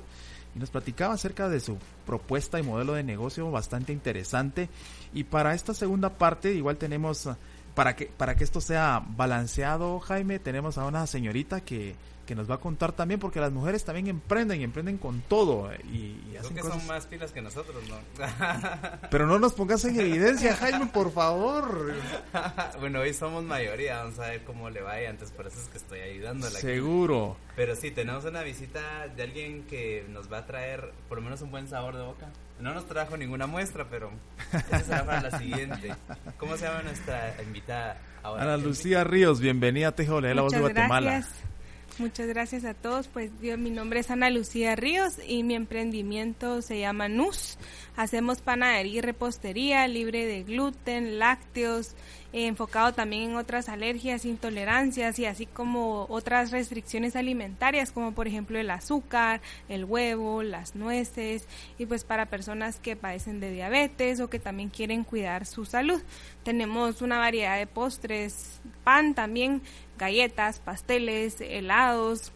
[0.56, 4.69] y nos platicaba acerca de su propuesta y modelo de negocio bastante interesante.
[5.13, 7.28] Y para esta segunda parte igual tenemos,
[7.76, 12.50] para que, para que esto sea balanceado, Jaime, tenemos a una señorita que que nos
[12.50, 15.72] va a contar también, porque las mujeres también emprenden y emprenden con todo.
[15.72, 16.78] eh, Y, y Creo hacen que cosas.
[16.80, 17.98] son más pilas que nosotros, ¿no?
[19.12, 21.94] Pero no nos pongas en evidencia, Jaime, por favor.
[22.80, 25.78] bueno, hoy somos mayoría, vamos a ver cómo le vaya, antes por eso es que
[25.78, 26.58] estoy ayudándola.
[26.58, 26.68] aquí.
[26.68, 27.38] Seguro.
[27.56, 31.42] Pero sí, tenemos una visita de alguien que nos va a traer por lo menos
[31.42, 32.28] un buen sabor de boca.
[32.60, 34.12] No nos trajo ninguna muestra, pero
[34.54, 35.94] esa será para la siguiente.
[36.38, 38.44] ¿Cómo se llama nuestra invitada ahora?
[38.44, 41.12] Ana Lucía Ríos, bienvenida a TJL, la voz de Muchas Guatemala.
[41.12, 41.53] gracias.
[42.00, 43.08] Muchas gracias a todos.
[43.08, 47.58] Pues yo, mi nombre es Ana Lucía Ríos y mi emprendimiento se llama NUS.
[47.96, 51.96] Hacemos panadería y repostería libre de gluten, lácteos,
[52.32, 58.58] enfocado también en otras alergias, intolerancias y así como otras restricciones alimentarias como por ejemplo
[58.58, 64.30] el azúcar, el huevo, las nueces y pues para personas que padecen de diabetes o
[64.30, 66.02] que también quieren cuidar su salud.
[66.44, 69.62] Tenemos una variedad de postres, pan también,
[70.00, 72.32] galletas, pasteles, helados.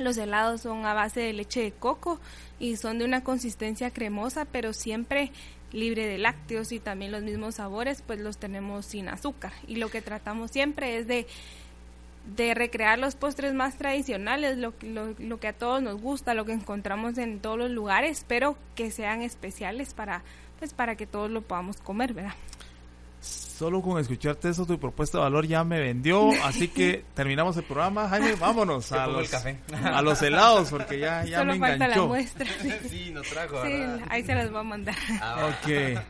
[0.00, 2.18] Los helados son a base de leche de coco
[2.58, 5.30] y son de una consistencia cremosa, pero siempre
[5.72, 9.52] libre de lácteos y también los mismos sabores, pues los tenemos sin azúcar.
[9.68, 11.26] Y lo que tratamos siempre es de
[12.36, 16.44] de recrear los postres más tradicionales, lo, lo, lo que a todos nos gusta, lo
[16.44, 20.22] que encontramos en todos los lugares, pero que sean especiales para
[20.58, 22.34] pues para que todos lo podamos comer, ¿verdad?
[23.20, 26.30] Solo con escucharte eso, tu propuesta de valor ya me vendió.
[26.44, 28.08] Así que terminamos el programa.
[28.08, 29.58] Jaime, vámonos a el los, café.
[29.84, 32.06] a los helados, porque ya, ya Solo me falta la enganchó.
[32.08, 32.46] muestra.
[32.88, 33.60] sí, nos trajo,
[34.08, 34.94] ahí se las voy a mandar.
[35.20, 36.00] Ah, Ok.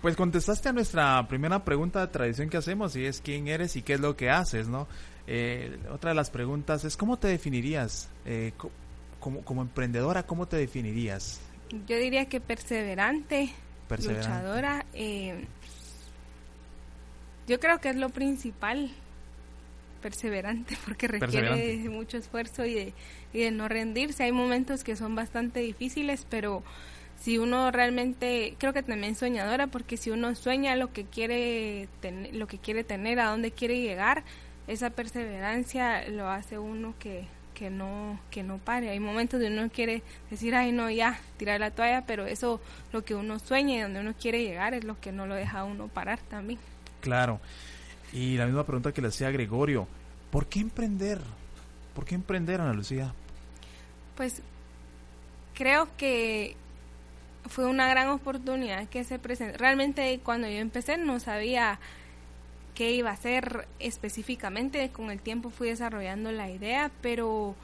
[0.00, 3.82] Pues contestaste a nuestra primera pregunta de tradición que hacemos y es quién eres y
[3.82, 4.88] qué es lo que haces, ¿no?
[5.26, 8.70] Eh, otra de las preguntas es cómo te definirías Eh, co-
[9.18, 11.38] como, como emprendedora, ¿cómo te definirías?
[11.86, 13.50] Yo diría que perseverante,
[13.88, 14.26] Perseverante.
[14.28, 14.86] luchadora.
[14.94, 15.44] eh,
[17.50, 18.90] yo creo que es lo principal,
[20.02, 21.76] perseverante, porque requiere Perseverante.
[21.78, 22.92] de mucho esfuerzo y de,
[23.32, 24.24] y de no rendirse.
[24.24, 26.62] Hay momentos que son bastante difíciles, pero
[27.20, 32.38] si uno realmente, creo que también soñadora, porque si uno sueña lo que quiere, ten-
[32.38, 34.22] lo que quiere tener, a dónde quiere llegar,
[34.66, 39.70] esa perseverancia lo hace uno que que no que no pare hay momentos donde uno
[39.70, 42.58] quiere decir ay no ya tirar la toalla pero eso
[42.90, 45.64] lo que uno sueña y donde uno quiere llegar es lo que no lo deja
[45.64, 46.58] uno parar también
[47.00, 47.40] Claro.
[48.12, 49.86] Y la misma pregunta que le hacía Gregorio,
[50.30, 51.20] ¿por qué emprender?
[51.94, 53.14] ¿Por qué emprender, Ana Lucía?
[54.20, 54.42] pues
[55.54, 56.54] creo que
[57.48, 59.56] fue una gran oportunidad que se presentó.
[59.56, 61.80] Realmente cuando yo empecé no sabía
[62.74, 64.90] qué iba a hacer específicamente.
[64.90, 67.54] Con el tiempo fui desarrollando la idea, pero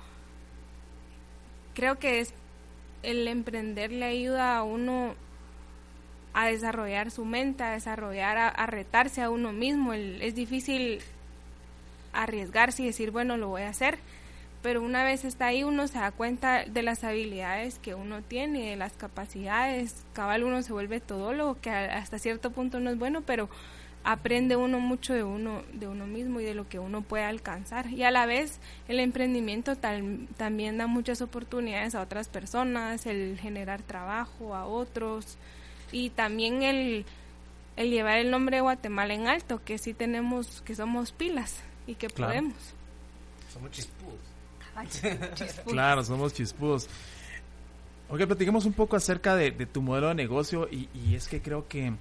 [1.75, 2.33] creo que es
[3.03, 5.15] el emprender le ayuda a uno
[6.37, 9.95] a desarrollar su mente, a desarrollar, a, retarse a uno mismo.
[9.95, 11.01] Es difícil
[12.13, 13.99] arriesgarse y decir, bueno, lo voy a hacer,
[14.63, 18.69] pero una vez está ahí uno se da cuenta de las habilidades que uno tiene,
[18.69, 23.23] de las capacidades, cabal uno se vuelve todólogo, que hasta cierto punto no es bueno,
[23.23, 23.49] pero
[24.05, 27.89] aprende uno mucho de uno de uno mismo y de lo que uno puede alcanzar
[27.89, 33.83] y a la vez el emprendimiento también da muchas oportunidades a otras personas el generar
[33.83, 35.39] trabajo a otros
[35.93, 37.05] y también el
[37.77, 41.95] el llevar el nombre de Guatemala en alto que sí tenemos que somos pilas y
[41.95, 42.33] que Claro.
[42.33, 42.55] podemos
[43.53, 44.19] Somos chispudos.
[44.75, 45.73] Ay, chispudos.
[45.73, 46.89] Claro, somos chispudos.
[48.09, 51.43] Ok, platiquemos un poco acerca de, de tu modelo de negocio y, y es que
[51.43, 51.93] creo que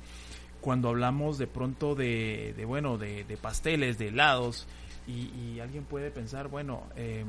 [0.62, 4.67] cuando hablamos de pronto de, de, bueno, de, de pasteles, de helados,
[5.08, 7.24] y, y alguien puede pensar, bueno, eh,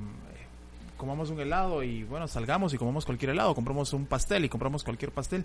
[0.97, 4.83] comamos un helado y bueno, salgamos y comamos cualquier helado, compramos un pastel y compramos
[4.85, 5.45] cualquier pastel,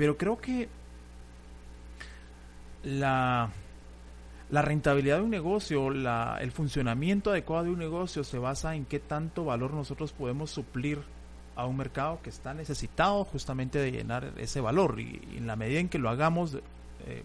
[0.00, 0.66] pero creo que
[2.84, 3.50] la,
[4.48, 8.86] la rentabilidad de un negocio, la, el funcionamiento adecuado de un negocio se basa en
[8.86, 11.00] qué tanto valor nosotros podemos suplir
[11.54, 14.98] a un mercado que está necesitado justamente de llenar ese valor.
[15.00, 17.22] Y, en la medida en que lo hagamos eh,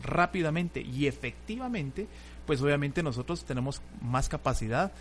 [0.00, 2.06] rápidamente y efectivamente,
[2.46, 4.92] pues obviamente nosotros tenemos más capacidad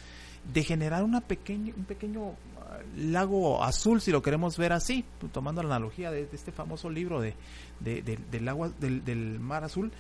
[0.53, 2.31] de generar una pequeña, un pequeño
[2.61, 7.19] ah, lago azul, si lo queremos ver así, tomando la analogía de, este famoso libro
[7.21, 7.33] de,
[7.79, 9.91] de- de- del agua del mar azul,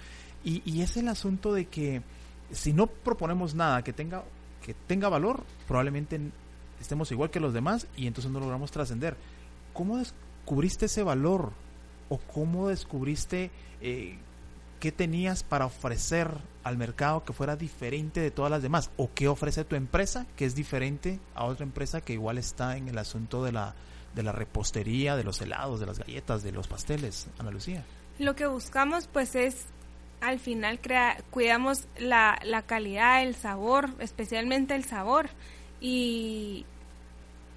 [0.43, 2.01] y, y es el asunto de que
[2.51, 4.23] si no proponemos nada que tenga
[4.61, 6.19] que tenga valor, probablemente
[6.81, 9.15] estemos igual que los demás y entonces no logramos trascender.
[9.73, 11.51] ¿Cómo descubriste ese valor?
[12.09, 13.49] ¿O cómo descubriste
[13.81, 14.17] eh,
[14.79, 16.29] qué tenías para ofrecer
[16.63, 18.91] al mercado que fuera diferente de todas las demás?
[18.97, 22.87] ¿O qué ofrece tu empresa que es diferente a otra empresa que igual está en
[22.87, 23.75] el asunto de la,
[24.15, 27.27] de la repostería, de los helados, de las galletas, de los pasteles?
[27.39, 27.85] Ana Lucía.
[28.19, 29.65] Lo que buscamos pues es
[30.21, 30.79] al final
[31.29, 35.29] cuidamos la, la calidad, el sabor, especialmente el sabor
[35.79, 36.65] y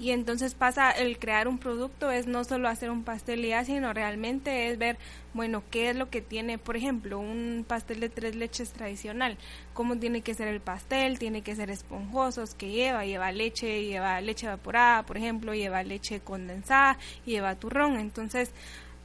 [0.01, 3.67] Y entonces pasa el crear un producto es no solo hacer un pastel y ya,
[3.67, 4.97] sino realmente es ver,
[5.35, 9.37] bueno, qué es lo que tiene, por ejemplo, un pastel de tres leches tradicional,
[9.75, 14.23] cómo tiene que ser el pastel, tiene que ser esponjosos, que lleva, lleva leche, lleva
[14.23, 18.01] leche evaporada, por ejemplo, lleva leche condensada, lleva turrón.
[18.01, 18.53] Entonces,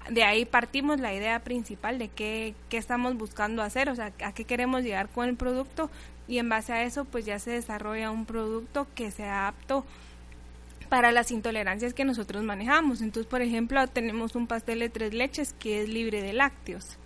[0.09, 4.31] de ahí partimos la idea principal de qué, qué estamos buscando hacer, o sea, a
[4.31, 5.89] qué queremos llegar con el producto
[6.29, 9.85] y en base a eso pues ya se desarrolla un producto que sea apto
[10.89, 13.01] para las intolerancias que nosotros manejamos.
[13.01, 16.97] Entonces, por ejemplo, tenemos un pastel de tres leches que es libre de lácteos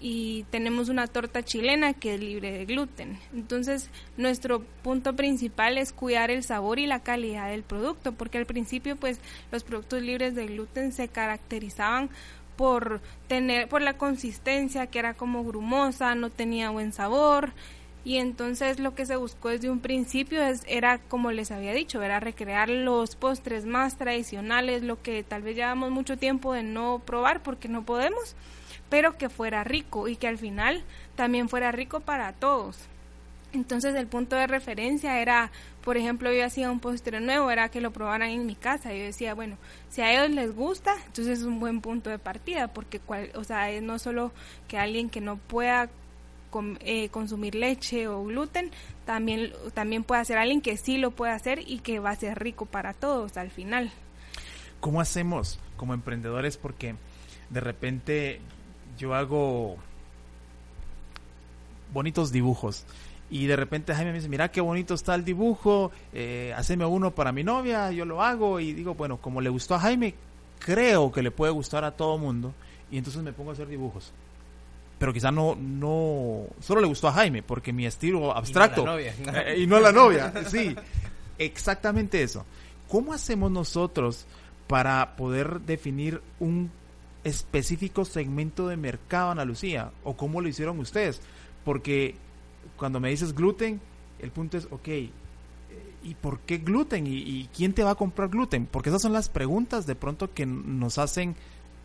[0.00, 3.18] y tenemos una torta chilena que es libre de gluten.
[3.32, 8.46] Entonces, nuestro punto principal es cuidar el sabor y la calidad del producto, porque al
[8.46, 12.10] principio pues los productos libres de gluten se caracterizaban
[12.56, 17.52] por tener por la consistencia que era como grumosa, no tenía buen sabor,
[18.04, 22.02] y entonces lo que se buscó desde un principio es, era, como les había dicho,
[22.02, 27.00] era recrear los postres más tradicionales, lo que tal vez llevamos mucho tiempo de no
[27.04, 28.36] probar porque no podemos,
[28.88, 30.84] pero que fuera rico y que al final
[31.16, 32.78] también fuera rico para todos.
[33.52, 35.50] Entonces el punto de referencia era,
[35.82, 38.92] por ejemplo, yo hacía un postre nuevo, era que lo probaran en mi casa.
[38.92, 39.56] Yo decía, bueno,
[39.88, 43.44] si a ellos les gusta, entonces es un buen punto de partida, porque cual, o
[43.44, 44.32] sea, no solo
[44.68, 45.88] que alguien que no pueda
[46.80, 48.70] eh, consumir leche o gluten,
[49.04, 52.38] también, también puede ser alguien que sí lo puede hacer y que va a ser
[52.38, 53.90] rico para todos al final.
[54.80, 56.56] ¿Cómo hacemos como emprendedores?
[56.56, 56.94] Porque
[57.50, 58.40] de repente
[58.96, 59.76] yo hago
[61.92, 62.84] bonitos dibujos
[63.30, 67.14] y de repente Jaime me dice, mira qué bonito está el dibujo, eh, haceme uno
[67.14, 70.14] para mi novia, yo lo hago y digo, bueno, como le gustó a Jaime,
[70.58, 72.54] creo que le puede gustar a todo mundo
[72.90, 74.12] y entonces me pongo a hacer dibujos
[74.98, 78.84] pero quizá no, no, solo le gustó a Jaime, porque mi estilo abstracto.
[79.56, 80.32] Y no a la novia.
[80.48, 80.74] sí,
[81.38, 82.44] exactamente eso.
[82.88, 84.26] ¿Cómo hacemos nosotros
[84.66, 86.70] para poder definir un
[87.22, 89.92] específico segmento de mercado, Ana Lucía?
[90.04, 91.20] ¿O cómo lo hicieron ustedes?
[91.64, 92.16] Porque
[92.76, 93.80] cuando me dices gluten,
[94.18, 94.88] el punto es, ok,
[96.02, 97.06] ¿y por qué gluten?
[97.06, 98.66] ¿Y, ¿Y, quién te va a comprar gluten?
[98.66, 101.36] Porque esas son las preguntas de pronto que nos hacen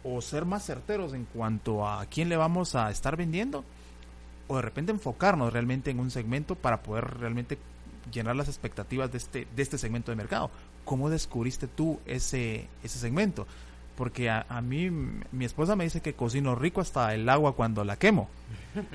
[0.04, 3.64] o ser más certeros en cuanto a quién le vamos a estar vendiendo
[4.48, 7.58] o de repente enfocarnos realmente en un segmento para poder realmente
[8.12, 10.52] llenar las expectativas de este, de este segmento de mercado.
[10.86, 13.48] ¿Cómo descubriste tú ese, ese segmento?
[13.96, 17.96] Porque a, mí, mi esposa me dice que cocino rico hasta el agua cuando la
[17.96, 18.28] quemo.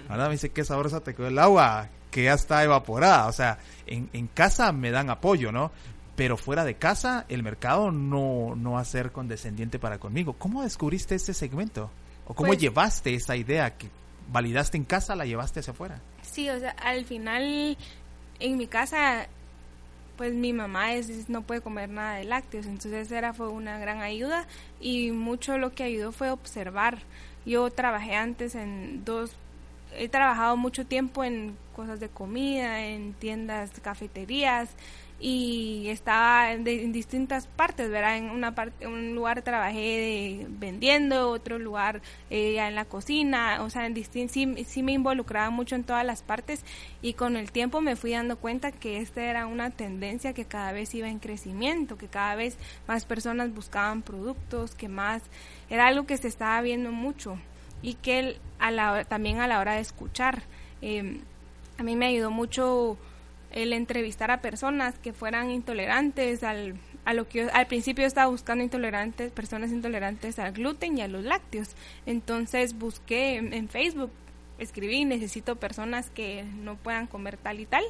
[0.08, 3.28] Ahora me dice que sabrosa te quedó el agua que ya está evaporada.
[3.28, 5.70] O sea, en, en casa me dan apoyo, ¿no?
[6.18, 10.32] Pero fuera de casa el mercado no, no va a ser condescendiente para conmigo.
[10.32, 11.92] ¿Cómo descubriste ese segmento?
[12.26, 13.88] ¿O cómo pues llevaste esa idea que
[14.32, 16.00] validaste en casa, la llevaste hacia afuera?
[16.22, 17.78] Sí, o sea, al final
[18.40, 19.28] en mi casa
[20.16, 24.00] pues mi mamá es, no puede comer nada de lácteos, entonces era fue una gran
[24.00, 24.48] ayuda
[24.80, 26.98] y mucho lo que ayudó fue observar.
[27.46, 29.36] Yo trabajé antes en dos
[29.96, 34.68] he trabajado mucho tiempo en cosas de comida, en tiendas, cafeterías,
[35.20, 38.16] y estaba en, distintas partes, ¿verdad?
[38.16, 43.86] En una parte, un lugar trabajé vendiendo, otro lugar eh, en la cocina, o sea,
[43.86, 46.64] en sí, sí, me involucraba mucho en todas las partes
[47.02, 50.70] y con el tiempo me fui dando cuenta que esta era una tendencia que cada
[50.70, 55.22] vez iba en crecimiento, que cada vez más personas buscaban productos, que más
[55.68, 57.38] era algo que se estaba viendo mucho
[57.82, 60.42] y que a la, también a la hora de escuchar.
[60.80, 61.20] Eh,
[61.76, 62.98] a mí me ayudó mucho
[63.50, 68.62] el entrevistar a personas que fueran intolerantes al, a lo que al principio estaba buscando
[68.62, 71.70] intolerantes, personas intolerantes al gluten y a los lácteos.
[72.04, 74.10] Entonces busqué en, Facebook,
[74.58, 77.84] escribí, necesito personas que no puedan comer tal y tal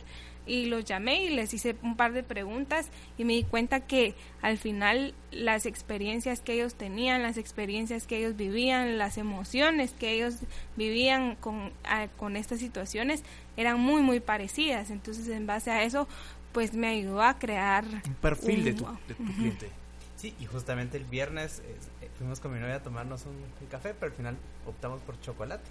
[0.47, 4.14] y los llamé y les hice un par de preguntas y me di cuenta que
[4.40, 10.12] al final las experiencias que ellos tenían, las experiencias que ellos vivían, las emociones que
[10.12, 10.37] ellos
[10.77, 11.73] vivían con,
[12.16, 13.25] con estas situaciones
[13.59, 14.90] eran muy, muy parecidas.
[14.90, 16.06] Entonces, en base a eso,
[16.52, 18.87] pues me ayudó a crear un perfil de, tu,
[19.35, 19.69] cliente.
[20.17, 21.61] Sí, y justamente el viernes
[22.00, 23.37] eh, fuimos con mi novia a tomarnos un,
[23.69, 25.69] café, pero al final optamos por chocolate.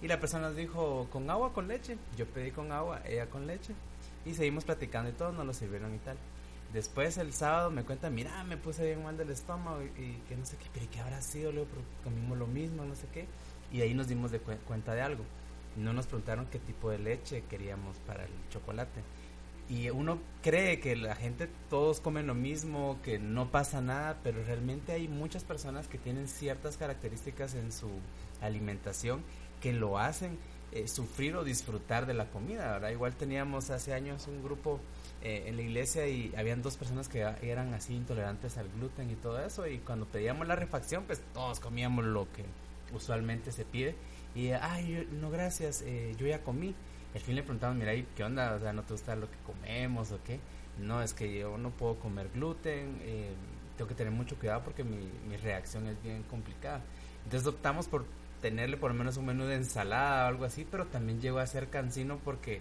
[0.00, 1.98] Y la persona nos dijo, ¿con agua con leche?
[2.16, 3.74] Yo pedí con agua, ella con leche.
[4.24, 6.16] Y seguimos platicando y todos nos lo sirvieron y tal.
[6.72, 10.46] Después el sábado me cuenta, mira, me puse bien mal del estómago y, que no
[10.46, 11.52] sé qué, pero ¿qué habrá sido?
[11.52, 11.68] Luego
[12.04, 13.26] comimos lo mismo, no sé qué.
[13.70, 15.24] Y ahí nos dimos de cuenta de algo
[15.78, 19.02] no nos preguntaron qué tipo de leche queríamos para el chocolate.
[19.68, 24.42] Y uno cree que la gente todos comen lo mismo, que no pasa nada, pero
[24.42, 27.88] realmente hay muchas personas que tienen ciertas características en su
[28.40, 29.22] alimentación
[29.60, 30.38] que lo hacen
[30.72, 32.74] eh, sufrir o disfrutar de la comida.
[32.74, 34.80] Ahora igual teníamos hace años un grupo
[35.22, 39.16] eh, en la iglesia y habían dos personas que eran así intolerantes al gluten y
[39.16, 42.44] todo eso y cuando pedíamos la refacción pues todos comíamos lo que
[42.94, 43.96] usualmente se pide
[44.34, 46.74] y ay no gracias eh, yo ya comí
[47.14, 50.12] al fin le preguntamos mira qué onda o sea no te gusta lo que comemos
[50.12, 50.40] o qué
[50.78, 53.30] no es que yo no puedo comer gluten eh,
[53.76, 56.82] tengo que tener mucho cuidado porque mi, mi reacción es bien complicada
[57.24, 58.04] entonces optamos por
[58.40, 61.46] tenerle por lo menos un menú de ensalada o algo así pero también llegó a
[61.46, 62.60] ser cansino porque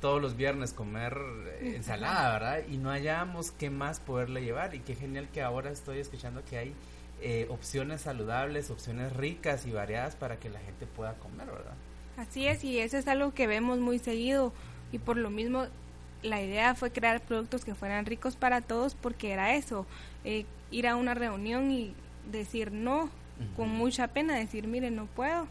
[0.00, 1.16] todos los viernes comer
[1.60, 2.62] eh, ensalada, ¿verdad?
[2.68, 4.74] Y no hayamos qué más poderle llevar.
[4.74, 6.74] Y qué genial que ahora estoy escuchando que hay
[7.22, 11.74] eh, opciones saludables, opciones ricas y variadas para que la gente pueda comer, ¿verdad?
[12.16, 14.52] Así es, y eso es algo que vemos muy seguido.
[14.92, 15.66] Y por lo mismo,
[16.22, 19.86] la idea fue crear productos que fueran ricos para todos, porque era eso,
[20.24, 21.94] eh, ir a una reunión y
[22.30, 23.10] decir no,
[23.56, 25.48] con mucha pena, decir, mire, no puedo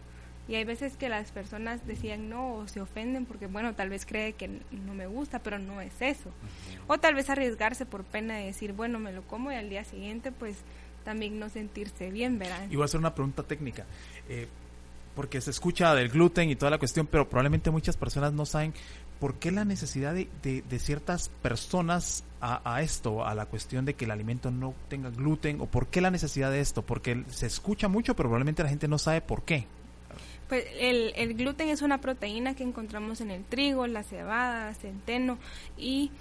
[0.50, 4.08] y hay veces que las personas decían no o se ofenden porque, bueno, tal vez
[4.08, 6.32] cree que no me gusta, pero no es eso.
[6.88, 9.84] O tal vez arriesgarse por pena de decir, bueno, me lo como y al día
[9.84, 10.58] siguiente, pues
[11.10, 12.68] también no sentirse bien, ¿verdad?
[12.70, 13.84] Y voy a hacer una pregunta técnica.
[14.28, 14.48] Eh,
[15.16, 18.76] porque se escucha del gluten y toda la cuestión, pero probablemente muchas personas no saben
[19.20, 23.96] por qué la necesidad de, de, ciertas personas a, a, esto, a la cuestión de
[23.96, 27.48] que el alimento no tenga gluten, o por qué la necesidad de esto, porque se
[27.48, 29.66] escucha mucho, pero probablemente la gente no sabe por qué.
[30.48, 35.40] Pues el, el gluten es una proteína que encontramos en el trigo, la cebada, centeno
[35.76, 36.12] y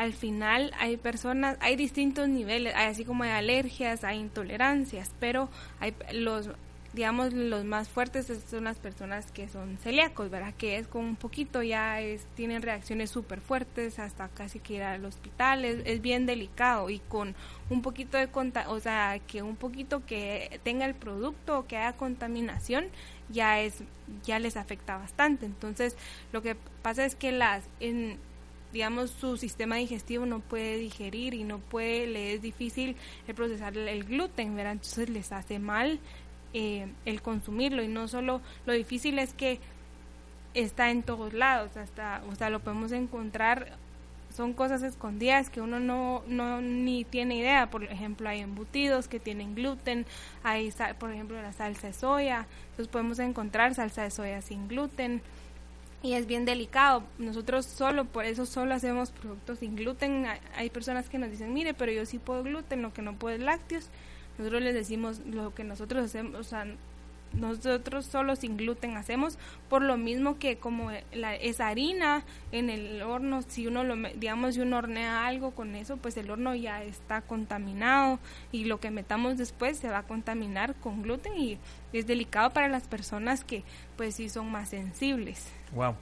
[0.00, 5.94] al final hay personas, hay distintos niveles, así como hay alergias, hay intolerancias, pero hay
[6.14, 6.48] los
[6.94, 10.54] digamos los más fuertes son las personas que son celíacos, ¿verdad?
[10.56, 14.82] Que es con un poquito ya es, tienen reacciones súper fuertes hasta casi que ir
[14.84, 17.34] al hospital, es, bien delicado y con
[17.68, 18.30] un poquito de
[18.68, 22.86] o sea, que un poquito que tenga el producto o que haya contaminación
[23.28, 23.84] ya es
[24.24, 25.44] ya les afecta bastante.
[25.44, 25.94] Entonces,
[26.32, 27.64] lo que pasa es que las
[28.72, 32.96] digamos su sistema digestivo no puede digerir y no puede le es difícil
[33.26, 34.72] el procesar el gluten, ¿verdad?
[34.72, 36.00] Entonces les hace mal
[36.52, 37.82] eh, el consumirlo.
[37.82, 39.60] Y no solo lo difícil es que
[40.54, 43.78] está en todos lados hasta o sea lo podemos encontrar
[44.34, 47.68] son cosas escondidas que uno no, no ni tiene idea.
[47.70, 50.06] Por ejemplo hay embutidos que tienen gluten
[50.42, 52.46] hay por ejemplo la salsa de soya.
[52.70, 55.22] Entonces podemos encontrar salsa de soya sin gluten
[56.02, 57.04] y es bien delicado.
[57.18, 60.26] Nosotros solo, por eso solo hacemos productos sin gluten.
[60.54, 63.36] Hay personas que nos dicen, mire, pero yo sí puedo gluten, lo que no puedo
[63.36, 63.88] es lácteos.
[64.38, 66.66] Nosotros les decimos lo que nosotros hacemos, o sea,
[67.32, 73.02] nosotros solo sin gluten hacemos por lo mismo que como la, esa harina en el
[73.02, 76.82] horno si uno lo digamos si uno hornea algo con eso pues el horno ya
[76.82, 78.18] está contaminado
[78.52, 81.58] y lo que metamos después se va a contaminar con gluten y
[81.92, 83.62] es delicado para las personas que
[83.96, 85.94] pues sí son más sensibles wow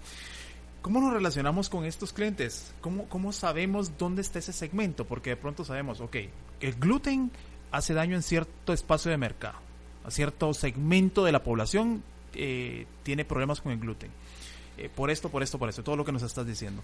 [0.80, 2.72] ¿Cómo nos relacionamos con estos clientes?
[2.80, 5.06] ¿Cómo, ¿Cómo sabemos dónde está ese segmento?
[5.06, 6.16] Porque de pronto sabemos, ok,
[6.60, 7.32] el gluten
[7.72, 9.58] hace daño en cierto espacio de mercado,
[10.04, 12.02] a cierto segmento de la población
[12.34, 14.10] eh, tiene problemas con el gluten.
[14.78, 16.82] Eh, por esto, por esto, por esto, todo lo que nos estás diciendo.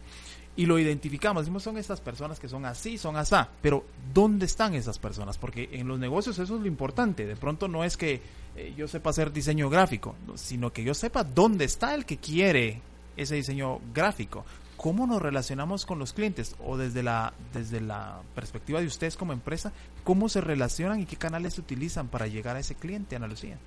[0.57, 4.75] Y lo identificamos, decimos, son estas personas que son así, son asá, pero ¿dónde están
[4.75, 5.39] esas personas?
[5.39, 8.21] Porque en los negocios eso es lo importante, de pronto no es que
[8.57, 12.81] eh, yo sepa hacer diseño gráfico, sino que yo sepa dónde está el que quiere
[13.17, 14.45] ese diseño gráfico
[14.77, 19.33] cómo nos relacionamos con los clientes o desde la desde la perspectiva de ustedes como
[19.33, 19.73] empresa,
[20.05, 23.59] cómo se relacionan y qué canales utilizan para llegar a ese cliente, Ana Lucía.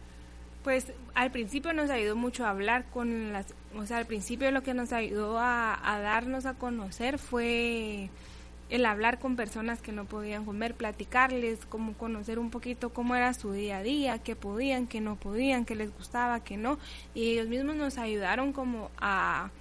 [0.63, 3.45] Pues al principio nos ayudó mucho a hablar con las,
[3.75, 8.09] o sea, al principio lo que nos ayudó a, darnos a conocer fue
[8.69, 13.33] el hablar con personas que no podían comer, platicarles, como conocer un poquito cómo era
[13.33, 16.77] su día a día, qué podían, qué no podían, qué les gustaba, qué no,
[17.15, 19.51] y ellos mismos nos ayudaron como a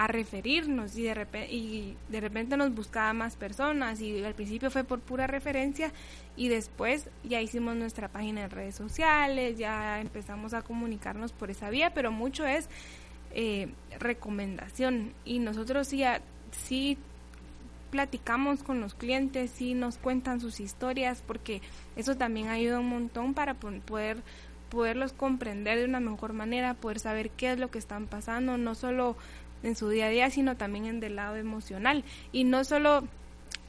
[0.00, 4.70] a referirnos y de, repente, y de repente nos buscaba más personas y al principio
[4.70, 5.92] fue por pura referencia
[6.36, 11.68] y después ya hicimos nuestra página en redes sociales, ya empezamos a comunicarnos por esa
[11.68, 12.70] vía, pero mucho es
[13.34, 15.12] eh, recomendación.
[15.26, 16.02] Y nosotros sí,
[16.50, 16.96] sí
[17.90, 21.60] platicamos con los clientes, sí nos cuentan sus historias porque
[21.94, 24.22] eso también ayuda un montón para poder
[24.70, 28.74] poderlos comprender de una mejor manera, poder saber qué es lo que están pasando, no
[28.74, 29.16] solo
[29.62, 32.04] en su día a día, sino también en del lado emocional.
[32.32, 33.04] Y no solo,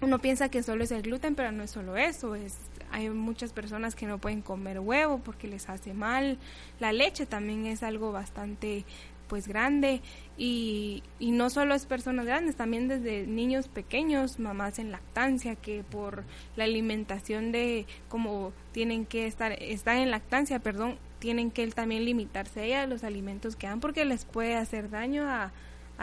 [0.01, 2.57] uno piensa que solo es el gluten, pero no es solo eso, es
[2.91, 6.37] hay muchas personas que no pueden comer huevo porque les hace mal.
[6.79, 8.85] La leche también es algo bastante
[9.27, 10.01] pues grande
[10.37, 15.85] y, y no solo es personas grandes, también desde niños pequeños, mamás en lactancia que
[15.85, 16.25] por
[16.57, 22.75] la alimentación de como tienen que estar, están en lactancia, perdón, tienen que también limitarse
[22.75, 25.53] a los alimentos que dan porque les puede hacer daño a,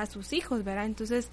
[0.01, 0.87] a sus hijos, ¿verdad?
[0.87, 1.31] Entonces,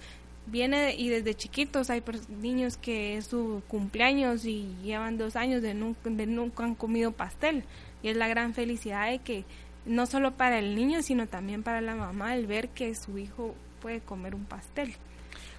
[0.48, 5.74] viene y desde chiquitos hay niños que es su cumpleaños y llevan dos años de
[5.74, 7.64] nunca, han comido pastel
[8.04, 9.46] y es la gran felicidad de que
[9.86, 13.56] no solo para el niño sino también para la mamá el ver que su hijo
[13.82, 14.96] puede comer un pastel.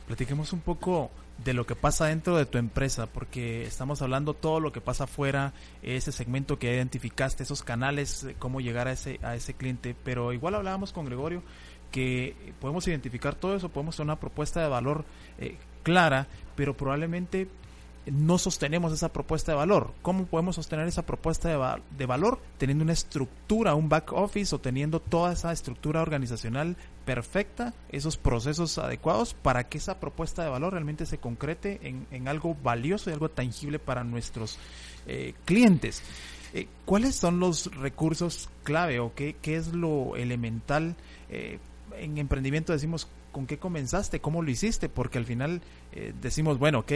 [0.07, 1.11] Platiquemos un poco
[1.45, 5.05] de lo que pasa dentro de tu empresa, porque estamos hablando todo lo que pasa
[5.05, 5.53] afuera,
[5.83, 10.55] ese segmento que identificaste, esos canales, cómo llegar a ese, a ese cliente, pero igual
[10.55, 11.43] hablábamos con Gregorio
[11.91, 15.05] que podemos identificar todo eso, podemos hacer una propuesta de valor
[15.39, 17.49] eh, clara, pero probablemente
[18.07, 19.93] no sostenemos esa propuesta de valor.
[20.03, 22.39] ¿Cómo podemos sostener esa propuesta de, de, valor?
[22.57, 28.79] Teniendo una estructura, un back office o teniendo toda esa estructura organizacional perfecta, esos procesos
[28.79, 31.81] adecuados para que esa propuesta de valor realmente se concrete
[32.11, 34.59] en, algo valioso y algo tangible para nuestros
[35.07, 36.03] eh, clientes.
[36.55, 40.95] Eh, ¿Cuáles son los recursos clave o qué, qué es lo elemental?
[41.29, 41.59] Eh,
[41.99, 45.61] en emprendimiento decimos con qué comenzaste, cómo lo hiciste, porque al final
[46.21, 46.93] decimos, bueno, ok,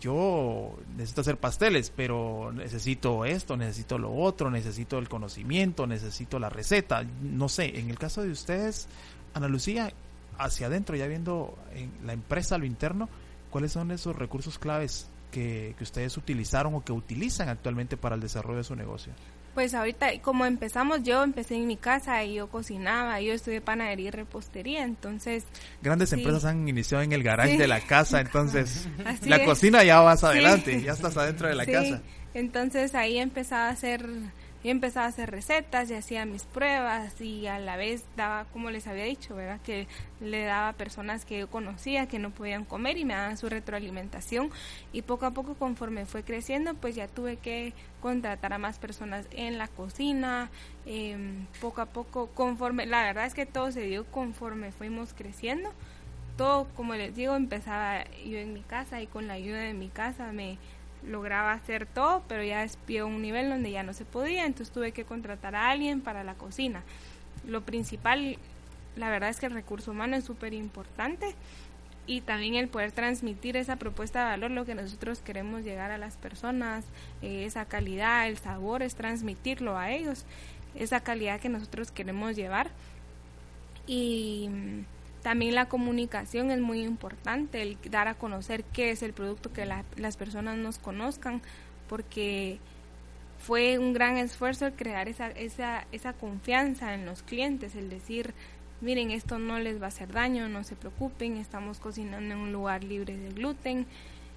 [0.00, 6.50] yo necesito hacer pasteles, pero necesito esto, necesito lo otro, necesito el conocimiento, necesito la
[6.50, 8.86] receta, no sé, en el caso de ustedes,
[9.34, 9.92] Ana Lucía,
[10.40, 13.08] hacia adentro, ya viendo en la empresa lo interno,
[13.50, 18.58] ¿cuáles son esos recursos claves que, ustedes utilizaron o que utilizan actualmente para el desarrollo
[18.58, 19.12] de su negocio?
[19.54, 24.08] Pues ahorita, como empezamos, yo empecé en mi casa y yo cocinaba, yo estudié panadería
[24.08, 25.44] y repostería, entonces...
[25.82, 28.88] Grandes empresas han iniciado en el garage de la casa, entonces
[29.24, 32.00] la cocina ya vas adelante, ya estás adentro de la casa.
[32.32, 34.08] Entonces ahí empezaba a hacer
[34.62, 38.70] yo empezaba a hacer recetas y hacía mis pruebas y a la vez daba, como
[38.70, 39.60] les había dicho, ¿verdad?
[39.62, 39.86] Que
[40.20, 43.48] le daba a personas que yo conocía que no podían comer y me daban su
[43.48, 44.50] retroalimentación
[44.92, 49.26] y poco a poco conforme fue creciendo pues ya tuve que contratar a más personas
[49.32, 50.50] en la cocina,
[50.84, 55.72] em, poco a poco conforme, la verdad es que todo se dio conforme fuimos creciendo,
[56.36, 59.88] todo como les digo empezaba yo en mi casa y con la ayuda de mi
[59.88, 60.58] casa me
[61.06, 64.92] lograba hacer todo, pero ya despió un nivel donde ya no se podía, entonces tuve
[64.92, 66.82] que contratar a alguien para la cocina.
[67.46, 68.38] Lo principal,
[68.96, 71.34] la verdad es que el recurso humano es súper importante
[72.06, 75.98] y también el poder transmitir esa propuesta de valor, lo que nosotros queremos llegar a
[75.98, 76.84] las personas,
[77.22, 80.24] eh, esa calidad, el sabor, es transmitirlo a ellos,
[80.74, 82.70] esa calidad que nosotros queremos llevar.
[83.86, 84.48] Y
[85.22, 89.66] también la comunicación es muy importante, el dar a conocer qué es el producto, que
[89.66, 91.42] las personas nos conozcan,
[91.88, 92.58] porque
[93.38, 98.34] fue un gran esfuerzo el crear esa, esa, esa confianza en los clientes, el decir,
[98.80, 102.52] miren, esto no les va a hacer daño, no se preocupen, estamos cocinando en un
[102.52, 103.86] lugar libre de gluten.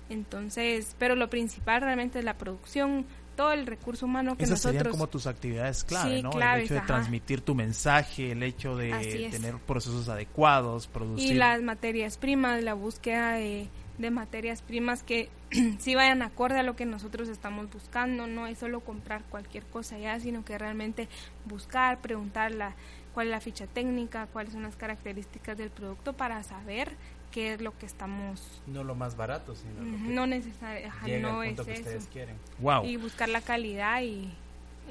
[0.10, 3.06] Entonces, pero lo principal realmente es la producción,
[3.36, 4.80] todo el recurso humano que Esas nosotros...
[4.80, 6.32] serían como tus actividades clave, ¿no?
[6.32, 11.32] el hecho de transmitir tu mensaje, el hecho de tener procesos adecuados, producir...
[11.32, 13.70] Y las materias primas, la búsqueda de,
[14.12, 15.30] materias primas que
[15.80, 19.98] sí vayan acorde a lo que nosotros estamos buscando, no es solo comprar cualquier cosa
[19.98, 21.08] ya, sino que realmente
[21.46, 22.76] buscar, preguntar la,
[23.14, 26.96] cuál es la ficha técnica, cuáles son las características del producto para saber
[27.34, 28.62] qué es lo que estamos...
[28.68, 32.38] No lo más barato, sino lo que No necesariamente, no es que ustedes quieren.
[32.60, 32.86] Wow.
[32.86, 34.32] Y buscar la calidad y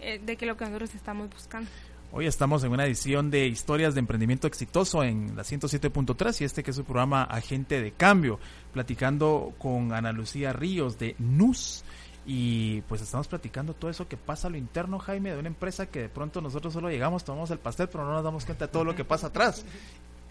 [0.01, 1.71] eh, de que lo que nosotros estamos buscando.
[2.11, 6.63] Hoy estamos en una edición de Historias de Emprendimiento Exitoso en la 107.3 y este
[6.63, 8.41] que es su programa Agente de Cambio,
[8.73, 11.85] platicando con Ana Lucía Ríos de NUS.
[12.27, 15.87] Y pues estamos platicando todo eso que pasa a lo interno, Jaime, de una empresa
[15.87, 18.73] que de pronto nosotros solo llegamos, tomamos el pastel, pero no nos damos cuenta de
[18.73, 19.65] todo lo que pasa atrás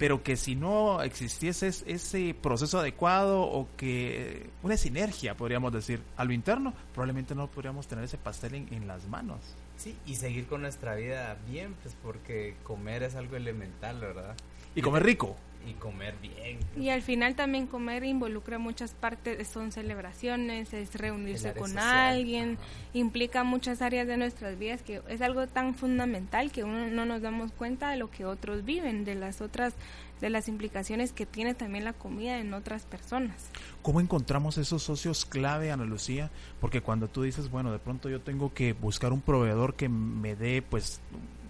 [0.01, 6.25] pero que si no existiese ese proceso adecuado o que una sinergia, podríamos decir, a
[6.25, 9.37] lo interno, probablemente no podríamos tener ese pastel en, las manos.
[9.77, 14.35] Sí, y seguir con nuestra vida bien, pues porque comer es algo elemental, ¿verdad?
[14.73, 15.37] Y comer rico
[15.67, 16.59] y comer bien.
[16.77, 22.57] Y al final también comer involucra muchas partes, son celebraciones, es reunirse con alguien,
[22.93, 27.21] implica muchas áreas de nuestras vidas que es algo tan fundamental que uno no nos
[27.21, 29.73] damos cuenta de lo que otros viven, de las otras
[30.21, 33.49] de las implicaciones que tiene también la comida en otras personas.
[33.81, 36.29] ¿Cómo encontramos esos socios clave, Ana Lucía?
[36.59, 40.35] Porque cuando tú dices, bueno, de pronto yo tengo que buscar un proveedor que me
[40.35, 41.01] dé pues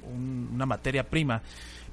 [0.09, 1.41] una materia prima,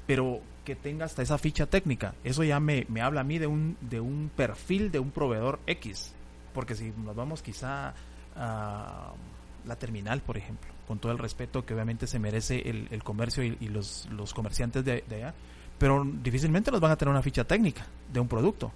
[0.07, 2.15] pero que tenga hasta esa ficha técnica.
[2.25, 5.61] Eso ya me, me habla a mí de un, de un perfil de un proveedor
[5.67, 6.13] X.
[6.53, 7.95] Porque si nos vamos quizá
[8.37, 9.15] a
[9.65, 13.43] la terminal, por ejemplo, con todo el respeto que obviamente se merece el, el comercio
[13.43, 15.33] y, los, los, comerciantes de, allá,
[15.79, 18.71] pero difícilmente nos van a tener una ficha técnica de un producto.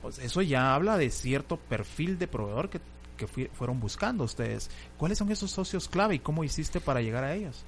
[0.00, 2.80] Pues eso ya habla de cierto perfil de proveedor que,
[3.18, 4.70] que fueron buscando ustedes.
[4.96, 7.66] ¿Cuáles son esos socios clave y cómo hiciste para llegar a ellos?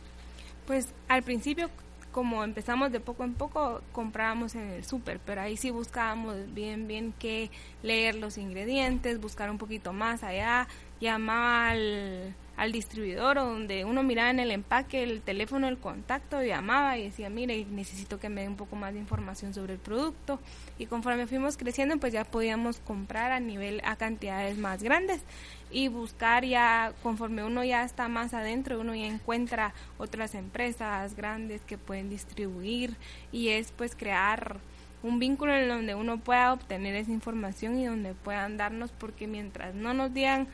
[0.67, 1.69] Pues al principio
[2.15, 6.87] como empezamos de poco en poco, comprábamos en el súper, pero ahí sí buscábamos bien,
[6.87, 7.51] bien que
[7.83, 10.69] leer los ingredientes, buscar un poquito más allá,
[11.01, 16.43] llamaba al, al distribuidor o donde uno miraba en el empaque el teléfono, el contacto,
[16.43, 19.79] llamaba y decía, mire, necesito que me dé un poco más de información sobre el
[19.81, 20.39] producto.
[20.79, 25.23] Y conforme fuimos creciendo, pues ya podíamos comprar a nivel, a cantidades más grandes
[25.71, 31.63] y buscar ya, conforme uno ya está más adentro, uno ya encuentra otras empresas grandes
[31.63, 32.97] que pueden distribuir
[33.33, 34.61] y es pues crear
[35.03, 39.75] un vínculo en donde uno pueda obtener esa información y donde puedan darnos, porque mientras
[39.75, 40.49] no nos digan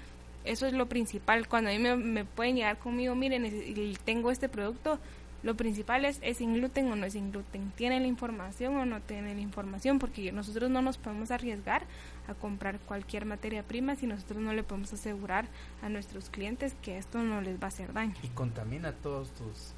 [0.44, 1.48] eso es lo principal.
[1.48, 4.98] Cuando a mí me, pueden llegar conmigo, miren, tengo este producto,
[5.42, 7.72] lo principal es, ¿es sin gluten o no es sin gluten?
[7.76, 9.98] ¿Tiene la información o no tiene la información?
[9.98, 11.84] Porque nosotros no nos podemos arriesgar
[12.28, 15.46] a comprar cualquier materia prima si nosotros no le podemos asegurar
[15.82, 18.14] a nuestros clientes que esto no les va a hacer daño.
[18.22, 19.74] Y contamina todos tus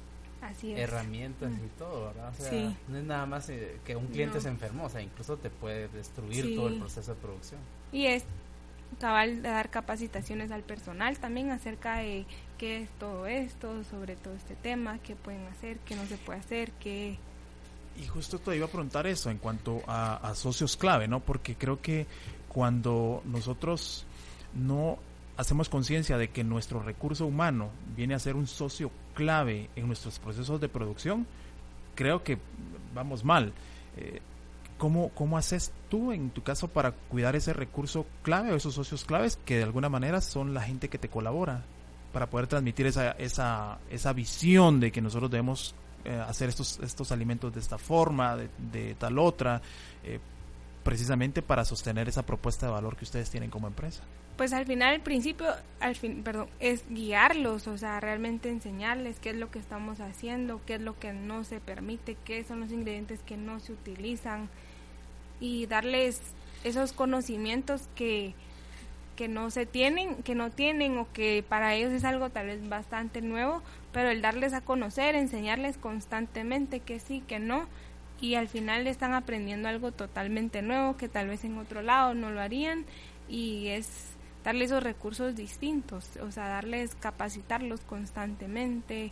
[0.63, 2.33] herramientas y todo, ¿verdad?
[2.37, 5.37] O sea, no es nada más eh, que un cliente se enfermó, o sea, incluso
[5.37, 7.61] te puede destruir todo el proceso de producción.
[7.91, 8.25] Y es
[8.95, 12.25] cabal dar capacitaciones al personal también acerca de
[12.57, 16.39] qué es todo esto, sobre todo este tema, qué pueden hacer, qué no se puede
[16.39, 17.17] hacer, qué...
[18.01, 21.19] Y justo te iba a preguntar eso en cuanto a, socios clave, ¿no?
[21.19, 22.07] Porque creo que
[22.47, 24.05] cuando nosotros
[24.55, 24.97] no
[25.37, 30.17] hacemos conciencia de que nuestro recurso humano viene a ser un socio clave en nuestros
[30.19, 31.27] procesos de producción,
[31.95, 32.39] creo que
[32.95, 33.53] vamos mal.
[33.97, 34.21] Eh,
[34.83, 39.05] ¿Cómo, ¿Cómo haces tú en tu caso para cuidar ese recurso clave o esos socios
[39.05, 41.63] claves que de alguna manera son la gente que te colabora
[42.11, 45.73] para poder transmitir esa, esa, esa visión de que nosotros debemos
[46.03, 49.61] eh, hacer estos, estos alimentos de esta forma, de, tal otra,
[50.03, 50.19] eh,
[50.83, 54.03] precisamente para sostener esa propuesta de valor que ustedes tienen como empresa?
[54.35, 55.47] Pues al final, al principio,
[55.79, 60.59] al fin, perdón, es guiarlos, o sea, realmente enseñarles qué es lo que estamos haciendo,
[60.65, 64.49] qué es lo que no se permite, qué son los ingredientes que no se utilizan,
[65.39, 66.21] y darles
[66.63, 68.33] esos conocimientos que,
[69.15, 72.67] que no se tienen, que no tienen o que para ellos es algo tal vez
[72.67, 73.61] bastante nuevo,
[73.91, 77.67] pero el darles a conocer, enseñarles constantemente que sí, que no,
[78.19, 82.31] y al final están aprendiendo algo totalmente nuevo que tal vez en otro lado no
[82.31, 82.85] lo harían
[83.27, 84.13] y es
[84.43, 89.11] darles esos recursos distintos, o sea, darles capacitarlos constantemente,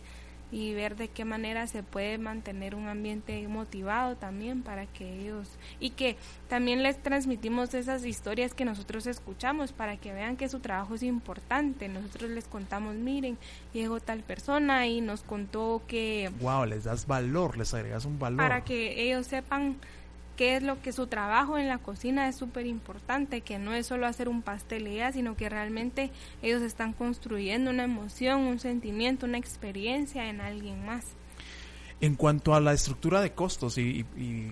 [0.52, 5.48] y ver de qué manera se puede mantener un ambiente motivado también para que ellos
[5.80, 6.16] y que
[6.48, 11.02] también les transmitimos esas historias que nosotros escuchamos para que vean que su trabajo es
[11.02, 11.88] importante.
[11.88, 13.38] Nosotros les contamos, miren,
[13.72, 16.30] llegó tal persona y nos contó que...
[16.40, 18.36] Wow, les das valor, les agregas un valor.
[18.38, 19.78] Para que ellos sepan
[20.36, 23.86] qué es lo que su trabajo en la cocina es súper importante, que no es
[23.86, 26.10] solo hacer un pastel y ya, sino que realmente
[26.42, 31.04] ellos están construyendo una emoción, un sentimiento, una experiencia en alguien más.
[32.00, 34.04] En cuanto a la estructura de costos, y,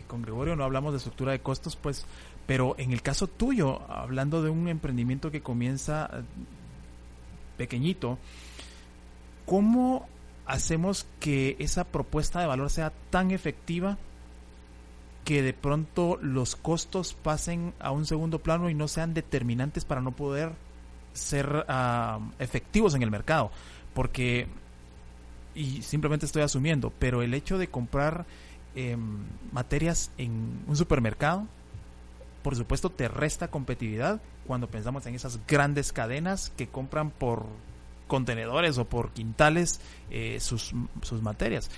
[0.06, 2.06] con Gregorio no hablamos de estructura de costos, pues,
[2.46, 6.22] pero en el caso tuyo, hablando de un emprendimiento que comienza eh,
[7.56, 8.18] pequeñito,
[9.46, 10.08] ¿cómo
[10.46, 13.98] hacemos que esa propuesta de valor sea tan efectiva
[15.30, 20.00] que de pronto los costos pasen a un segundo plano y no sean determinantes para
[20.00, 20.50] no poder
[21.12, 23.52] ser ah, efectivos en el mercado.
[23.94, 24.48] Porque,
[25.54, 28.26] y simplemente estoy asumiendo, pero el hecho de comprar
[28.74, 29.18] em,
[29.52, 31.46] materias en un supermercado,
[32.42, 37.46] por supuesto te resta competitividad cuando pensamos en esas grandes cadenas que compran por
[38.08, 41.70] contenedores o por quintales eh, sus, sus materias.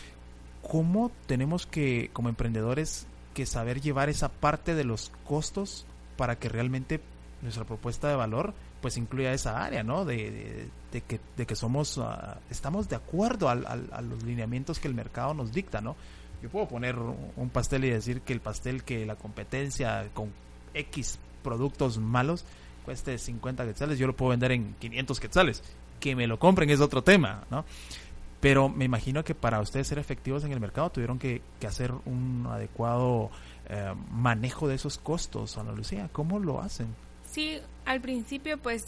[0.62, 6.49] ¿Cómo tenemos que, como emprendedores, que saber llevar esa parte de los costos para que
[6.49, 7.01] realmente
[7.41, 10.05] nuestra propuesta de valor pues incluya esa área, ¿no?
[10.05, 14.95] De, que, de que somos, ah, estamos de acuerdo al, a los lineamientos que el
[14.95, 15.97] mercado nos dicta, ¿no?
[16.43, 20.33] Yo puedo poner un pastel y decir que el pastel que la competencia con
[20.74, 22.45] X productos malos
[22.85, 25.62] cueste 50 quetzales, yo lo puedo vender en 500 quetzales.
[26.01, 27.64] Que me lo compren es otro tema, ¿no?
[28.43, 32.45] Pero me imagino que para ustedes ser efectivos en el mercado tuvieron que, hacer un
[32.51, 33.30] adecuado
[33.68, 36.11] eh, manejo de esos costos, Ana Lucía.
[36.12, 36.88] ¿Cómo lo hacen?
[37.30, 38.84] Sí, al principio pues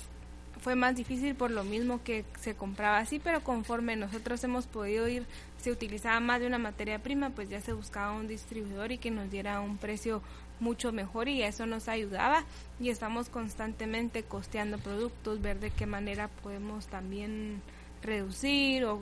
[0.60, 5.06] fue más difícil por lo mismo que se compraba así, pero conforme nosotros hemos podido
[5.06, 5.24] ir,
[5.58, 9.12] se utilizaba más de una materia prima, pues ya se buscaba un distribuidor y que
[9.12, 10.20] nos diera un precio
[10.58, 12.42] mucho mejor y eso nos ayudaba
[12.80, 17.62] y estamos constantemente costeando productos, ver de qué manera podemos también
[18.02, 18.98] reducir o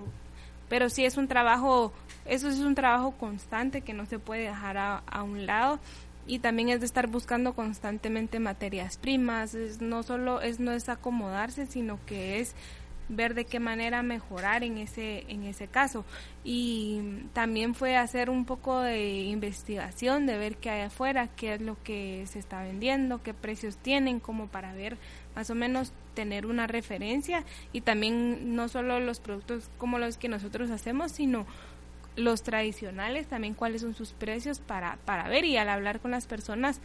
[0.73, 1.93] pero sí es un trabajo,
[2.25, 5.79] eso es un trabajo constante que no se puede dejar a, un lado.
[6.27, 11.67] Y también es de estar buscando constantemente materias primas, no solo es no es acomodarse,
[11.67, 12.55] sino que es
[13.11, 16.07] ver de qué manera mejorar en ese en ese caso.
[16.43, 21.61] Y también fue hacer un poco de investigación de ver qué hay afuera qué es
[21.61, 24.97] lo que se está vendiendo qué precios tienen como para ver
[25.35, 30.29] más o menos tener una referencia y también no solo los productos como los que
[30.29, 31.47] nosotros hacemos sino
[32.17, 36.27] los tradicionales también cuáles son sus precios para para ver y al hablar con las
[36.27, 36.81] personas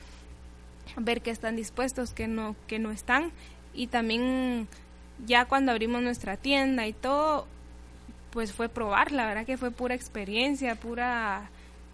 [0.95, 3.31] ver que están dispuestos que no que no están.
[3.73, 4.67] Y también
[5.25, 7.47] ya cuando abrimos nuestra tienda y todo,
[8.31, 11.49] pues fue probar, la verdad que fue pura experiencia, pura,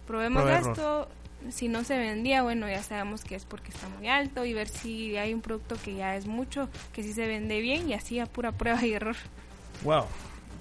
[0.06, 1.08] probemos esto,
[1.50, 4.68] si no se vendía, bueno, ya sabemos que es porque está muy alto y ver
[4.68, 8.18] si hay un producto que ya es mucho, que sí se vende bien y así
[8.18, 9.16] a pura prueba y error.
[9.82, 10.04] Wow,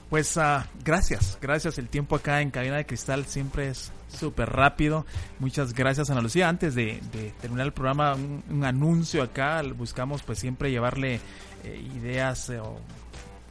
[0.10, 1.78] pues uh, gracias, gracias.
[1.78, 5.06] El tiempo acá en Cabina de Cristal siempre es súper rápido.
[5.40, 6.50] Muchas gracias Ana Lucía.
[6.50, 7.02] Antes de,
[7.42, 9.62] terminar el programa, un, anuncio acá.
[9.76, 11.20] Buscamos pues siempre llevarle
[11.64, 12.78] eh, ideas eh, o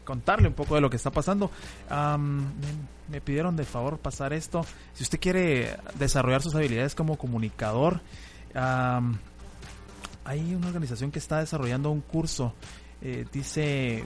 [0.05, 1.51] contarle un poco de lo que está pasando.
[3.09, 4.65] me, pidieron de favor pasar esto.
[4.95, 8.01] Si usted quiere desarrollar sus habilidades como comunicador,
[8.55, 12.55] hay una organización que está desarrollando un curso.
[13.05, 14.05] Eh, dice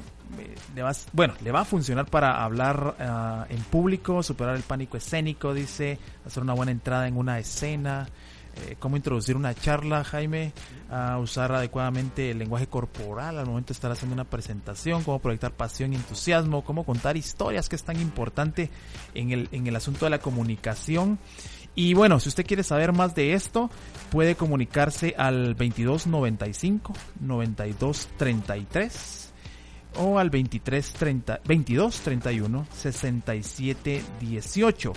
[0.75, 4.97] le va, bueno, le va a funcionar para hablar ah, en público, superar el pánico
[4.97, 8.09] escénico, dice, hacer una buena entrada en una escena,
[8.57, 10.53] eh, cómo introducir una charla, Jaime,
[10.91, 15.53] a usar adecuadamente el lenguaje corporal al momento de estar haciendo una presentación, cómo proyectar
[15.53, 18.71] pasión y entusiasmo, cómo contar historias, que es tan importante
[19.15, 21.19] en el, en el asunto de la comunicación.
[21.75, 23.69] Y bueno, si usted quiere saber más de esto,
[24.11, 29.27] puede comunicarse al 2295 9233
[29.99, 34.93] o al 23 30, 22 31 67 18.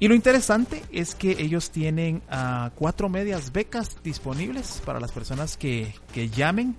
[0.00, 5.56] Y lo interesante es que ellos tienen uh, cuatro medias becas disponibles para las personas
[5.56, 6.76] que, que llamen.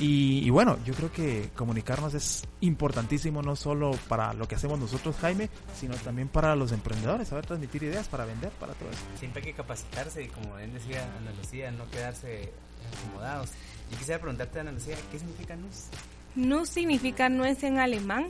[0.00, 5.14] Y, bueno, yo creo que comunicarnos es importantísimo no solo para lo que hacemos nosotros,
[5.20, 9.02] Jaime, sino también para los emprendedores, saber transmitir ideas para vender, para todo eso.
[9.18, 12.52] Siempre hay que capacitarse y como él decía Ana Lucía, no quedarse
[12.92, 13.50] acomodados.
[13.92, 15.86] Yo quisiera preguntarte, Ana Lucía, ¿qué significa NUS?
[16.34, 18.26] NUS significa nuez en alemán,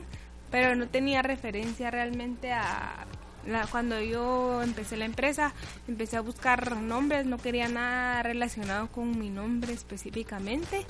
[0.50, 3.06] pero no tenía referencia realmente a
[3.46, 5.52] la, cuando yo empecé la empresa,
[5.88, 10.86] empecé a buscar nombres, no quería nada relacionado con mi nombre específicamente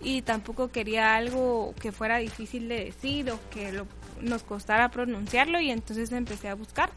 [0.00, 3.82] y tampoco quería algo que fuera difícil de decir o que
[4.20, 6.90] nos costara pronunciarlo y entonces empecé a buscar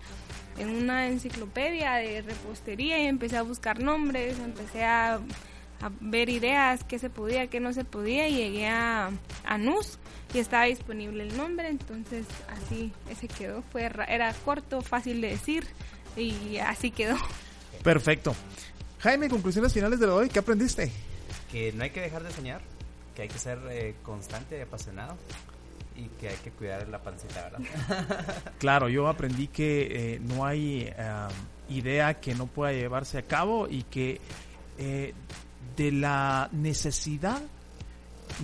[0.58, 5.20] en una enciclopedia de repostería y empecé a buscar nombres, empecé a
[5.82, 9.12] a ver ideas, qué se podía, qué no se podía y llegué a,
[9.46, 9.98] a NUS
[10.34, 15.66] y estaba disponible el nombre, entonces así ese quedó, fue era corto, fácil de decir
[16.16, 17.18] y así quedó.
[17.84, 18.36] Perfecto.
[19.00, 20.92] Jaime, conclusiones finales de hoy, ¿qué aprendiste?
[21.52, 22.62] Que no hay que dejar de soñar,
[23.16, 25.18] que hay que ser eh, constante y apasionado
[25.96, 28.44] y que hay que cuidar la pancita, ¿verdad?
[28.60, 31.28] claro, yo aprendí que eh, no hay eh,
[31.70, 34.22] idea que no pueda llevarse a cabo y que
[35.76, 37.42] de la necesidad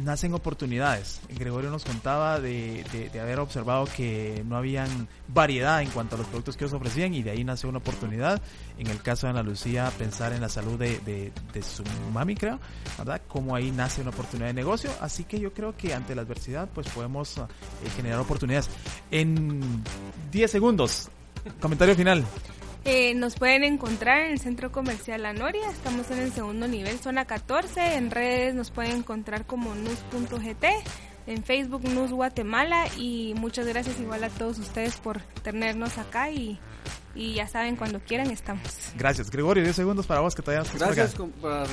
[0.03, 1.22] nacen oportunidades.
[1.30, 2.84] Gregorio nos contaba de,
[3.20, 7.24] haber observado que no habían variedad en cuanto a los productos que ellos ofrecían y
[7.24, 8.41] de ahí nació una oportunidad.
[8.78, 12.59] En el caso de Ana Lucía, pensar en la salud de, su mami, creo,
[12.97, 13.22] ¿verdad?
[13.28, 14.91] Como ahí nace una oportunidad de negocio.
[15.01, 17.43] Así que yo creo que ante la adversidad, pues podemos eh,
[17.95, 18.70] generar oportunidades.
[19.11, 19.84] En
[20.32, 21.09] 10 segundos,
[21.59, 22.26] comentario final.
[22.90, 26.98] Eh, nos pueden encontrar en el Centro Comercial La Noria, estamos en el segundo nivel,
[27.00, 30.66] zona 14, en redes nos pueden encontrar como nus.gt,
[31.26, 32.86] en Facebook Nus Guatemala.
[32.98, 36.62] Y muchas gracias igual a todos ustedes por tenernos acá y,
[37.14, 38.94] ya saben, cuando quieran estamos.
[38.96, 41.66] Gracias, Gregorio, 10 segundos para vos que te hayas Gracias, para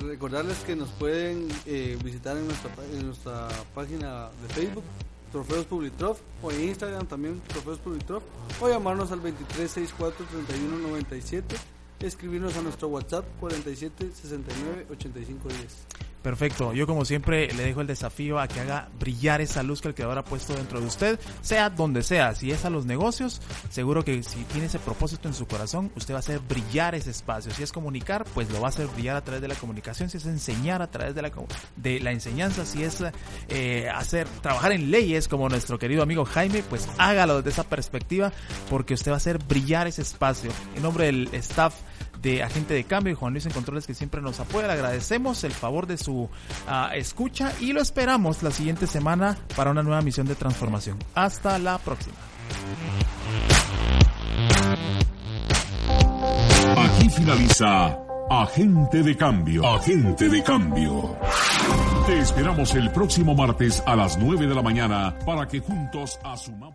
[0.00, 4.84] recordarles que nos pueden eh, visitar en nuestra, en nuestra página de Facebook
[5.32, 8.22] Trofeos Publitrof o en Instagram también Trofeos Publitrof
[8.60, 11.56] o llamarnos al 2364 3197
[12.00, 16.11] escribirnos a nuestro WhatsApp 47 69 85 10.
[16.22, 16.72] Perfecto.
[16.72, 19.94] Yo como siempre le dejo el desafío a que haga brillar esa luz que el
[19.94, 22.34] creador ha puesto dentro de usted, sea donde sea.
[22.34, 26.14] Si es a los negocios, seguro que si tiene ese propósito en su corazón, usted
[26.14, 27.52] va a hacer brillar ese espacio.
[27.52, 30.10] Si es comunicar, pues lo va a hacer brillar a través de la comunicación.
[30.10, 31.32] Si es enseñar a través de la,
[31.76, 33.02] de enseñanza, si es
[33.48, 38.32] eh, hacer trabajar en leyes como nuestro querido amigo Jaime, pues hágalo desde esa perspectiva
[38.70, 40.52] porque usted va a hacer brillar ese espacio.
[40.76, 41.74] En nombre del staff
[42.22, 44.68] de Agente de Cambio y Juan Luis en Controles que siempre nos apoya.
[44.68, 46.30] Le agradecemos el favor de su
[46.66, 50.98] ah, escucha y lo esperamos la siguiente semana para una nueva misión de transformación.
[51.14, 52.16] Hasta la próxima.
[56.76, 57.98] Aquí finaliza
[58.30, 59.66] Agente de Cambio.
[59.66, 61.16] Agente de Cambio.
[62.06, 66.72] Te esperamos el próximo martes a las 9 de la mañana para que juntos asumamos.